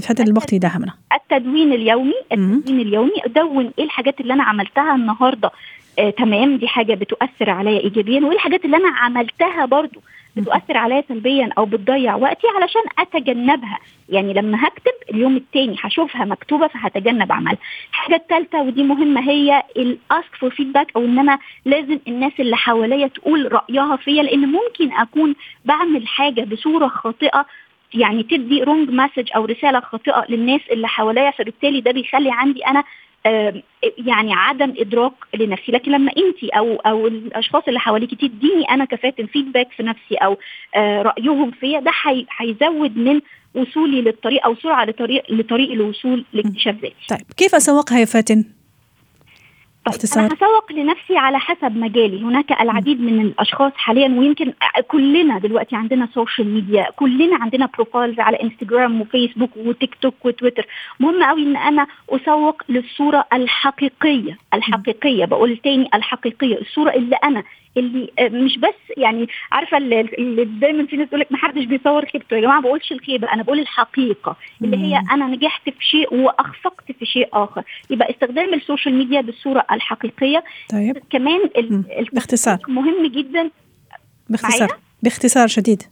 فتره 0.00 0.24
الوقت 0.24 0.52
يداهمنا 0.52 0.92
التدوين 1.14 1.72
اليومي 1.72 2.14
التدوين 2.32 2.76
م. 2.76 2.80
اليومي 2.80 3.12
ادون 3.24 3.70
إيه 3.78 3.84
الحاجات 3.84 4.20
اللي 4.20 4.32
أنا 4.32 4.44
عملتها 4.44 4.94
النهارده. 4.94 5.50
آه 5.98 6.10
تمام 6.10 6.56
دي 6.56 6.68
حاجة 6.68 6.94
بتؤثر 6.94 7.50
عليا 7.50 7.80
ايجابيا 7.80 8.20
وايه 8.20 8.32
الحاجات 8.36 8.64
اللي 8.64 8.76
أنا 8.76 8.88
عملتها 8.88 9.64
برضو 9.64 10.00
بتؤثر 10.36 10.76
عليا 10.76 11.04
سلبيا 11.08 11.50
أو 11.58 11.64
بتضيع 11.64 12.14
وقتي 12.16 12.46
علشان 12.56 12.82
أتجنبها. 12.98 13.78
يعني 14.08 14.32
لما 14.32 14.66
هكتب 14.66 14.92
اليوم 15.10 15.36
التاني 15.36 15.76
هشوفها 15.80 16.24
مكتوبة 16.24 16.66
فهتجنب 16.66 17.32
عملها. 17.32 17.58
الحاجة 17.90 18.14
الثالثه 18.14 18.62
ودي 18.62 18.82
مهمة 18.82 19.30
هي 19.30 19.62
ال 19.76 19.90
ask 19.90 20.34
for 20.40 20.50
feedback 20.50 20.86
أو 20.96 21.04
إن 21.04 21.18
أنا 21.18 21.38
لازم 21.64 21.98
الناس 22.08 22.32
اللي 22.40 22.56
حواليا 22.56 23.06
تقول 23.06 23.52
رأيها 23.52 23.96
فيا 23.96 24.22
لأن 24.22 24.40
ممكن 24.40 24.92
أكون 24.92 25.34
بعمل 25.64 26.06
حاجة 26.08 26.40
بصورة 26.44 26.88
خاطئة 26.88 27.46
يعني 27.94 28.22
تدي 28.22 28.62
wrong 28.62 28.90
message 28.90 29.28
أو 29.36 29.44
رسالة 29.44 29.80
خاطئة 29.80 30.24
للناس 30.28 30.60
اللي 30.70 30.88
حواليا 30.88 31.30
فبالتالي 31.30 31.80
ده 31.80 31.90
بيخلي 31.92 32.30
عندي 32.32 32.66
أنا 32.66 32.84
يعني 33.98 34.32
عدم 34.32 34.74
إدراك 34.78 35.12
لنفسي 35.34 35.72
لكن 35.72 35.92
لما 35.92 36.12
انت 36.16 36.44
أو 36.44 36.76
أو 36.76 37.06
الأشخاص 37.06 37.62
اللي 37.68 37.80
حواليك 37.80 38.10
تديني 38.14 38.64
أنا 38.70 38.84
كفاتن 38.84 39.26
feedback 39.26 39.72
في 39.76 39.82
نفسي 39.82 40.14
أو 40.14 40.38
رأيهم 40.76 41.50
فيا 41.50 41.80
ده 41.80 41.90
هيزود 42.38 42.96
من 42.96 43.20
وصولي 43.54 44.02
للطريق 44.02 44.44
أو 44.44 44.54
سرعة 44.54 44.84
لطريق 44.84 45.22
لطريق 45.30 45.70
الوصول 45.72 46.24
لاكتشاف 46.32 46.74
ذاتي. 46.74 46.94
طيب 47.08 47.22
كيف 47.36 47.54
أسوقها 47.54 47.98
يا 47.98 48.04
فاتن؟ 48.04 48.44
طيب 49.86 49.94
أنا 50.16 50.26
هسوق 50.26 50.72
لنفسي 50.72 51.16
على 51.16 51.38
حسب 51.38 51.76
مجالي. 51.76 52.22
هناك 52.22 52.60
العديد 52.60 53.00
من 53.00 53.20
الأشخاص 53.20 53.72
حاليا 53.76 54.08
ويمكن 54.18 54.52
كلنا 54.88 55.38
دلوقتي 55.38 55.76
عندنا 55.76 56.08
social 56.14 56.54
media 56.54 56.90
كلنا 56.96 57.36
عندنا 57.40 57.68
profiles 57.74 58.20
على 58.20 58.42
انستجرام 58.42 59.00
وفيسبوك 59.00 59.50
وتيك 59.56 59.94
توك 59.94 60.14
وتويتر 60.24 60.66
مهم 61.00 61.22
قوي 61.24 61.42
إن 61.42 61.56
أنا 61.56 61.86
أسوق 62.10 62.62
للصورة 62.68 63.24
الحقيقية. 63.32 64.38
الحقيقية 64.54 65.24
بقول 65.24 65.56
تاني 65.56 65.88
الحقيقية 65.94 66.60
الصورة 66.60 66.90
اللي 66.90 67.16
أنا 67.16 67.42
اللي 67.76 68.12
مش 68.20 68.58
بس 68.58 68.96
يعني 68.96 69.28
عارفة 69.52 69.76
اللي 69.76 70.44
دايما 70.44 70.86
في 70.86 70.96
ناس 70.96 71.08
تقول 71.08 71.20
لك 71.20 71.32
ما 71.32 71.38
حدش 71.38 71.64
بيصور 71.64 72.06
خيبته. 72.06 72.36
يا 72.36 72.40
جماعة 72.40 72.56
ما 72.60 72.62
بقولش 72.62 72.92
الخيبة 72.92 73.32
أنا 73.32 73.42
بقول 73.42 73.58
الحقيقة. 73.60 74.36
اللي 74.62 74.76
هي 74.76 75.02
أنا 75.12 75.26
نجحت 75.26 75.64
في 75.64 75.84
شيء 75.84 76.14
وأخفقت 76.14 76.92
في 76.98 77.06
شيء 77.06 77.28
آخر. 77.32 77.62
يبقى 77.90 78.10
استخدام 78.10 78.54
ال 78.54 78.60
social 78.60 78.94
media 78.94 79.20
بالصورة 79.20 79.66
الحقيقية. 79.72 80.44
طيب. 80.70 80.98
كمان 81.10 81.40
باختصار. 82.12 82.58
مهم 82.68 83.06
جدا. 83.06 83.50
باختصار. 84.28 84.78
باختصار 85.02 85.46
شديد. 85.46 85.82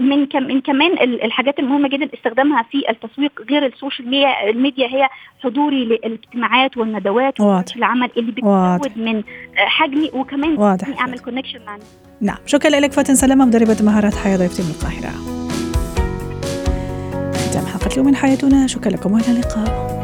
من 0.00 0.26
كم 0.26 0.42
من 0.42 0.60
كمان 0.60 0.98
الحاجات 1.00 1.58
المهمة 1.58 1.88
جدا 1.88 2.08
استخدامها 2.14 2.62
في 2.62 2.90
التسويق 2.90 3.32
غير 3.50 3.66
ال 3.66 3.72
social 3.72 4.08
media 4.08 4.50
ال 4.50 4.56
media 4.56 4.86
هي 4.86 5.08
حضوري 5.42 5.84
للاجتماعات 5.84 6.76
والندوات 6.76 7.40
العمل 7.76 8.10
اللي 8.16 8.32
بتزود 8.32 8.98
من 8.98 9.22
حجمي 9.56 10.10
وكمان 10.14 10.56
واضح. 10.58 11.00
أعمل 11.00 11.18
كونكشن 11.18 11.64
مع 11.66 11.78
نعم. 12.20 12.36
شكرا 12.46 12.70
لك 12.70 12.92
فاتن 12.92 13.14
سلامة 13.14 13.44
مدربة 13.44 13.76
مهارات 13.82 14.14
حياة 14.14 14.36
ضيفتي 14.36 14.62
من 14.62 14.70
القاهرة. 14.70 15.10
ختام 17.32 17.66
حلقة 17.66 17.92
اليوم 17.92 18.06
من 18.06 18.16
حياتنا. 18.16 18.66
شكرا 18.66 18.90
لكم 18.90 19.12
وإلى 19.12 19.30
اللقاء. 19.30 20.03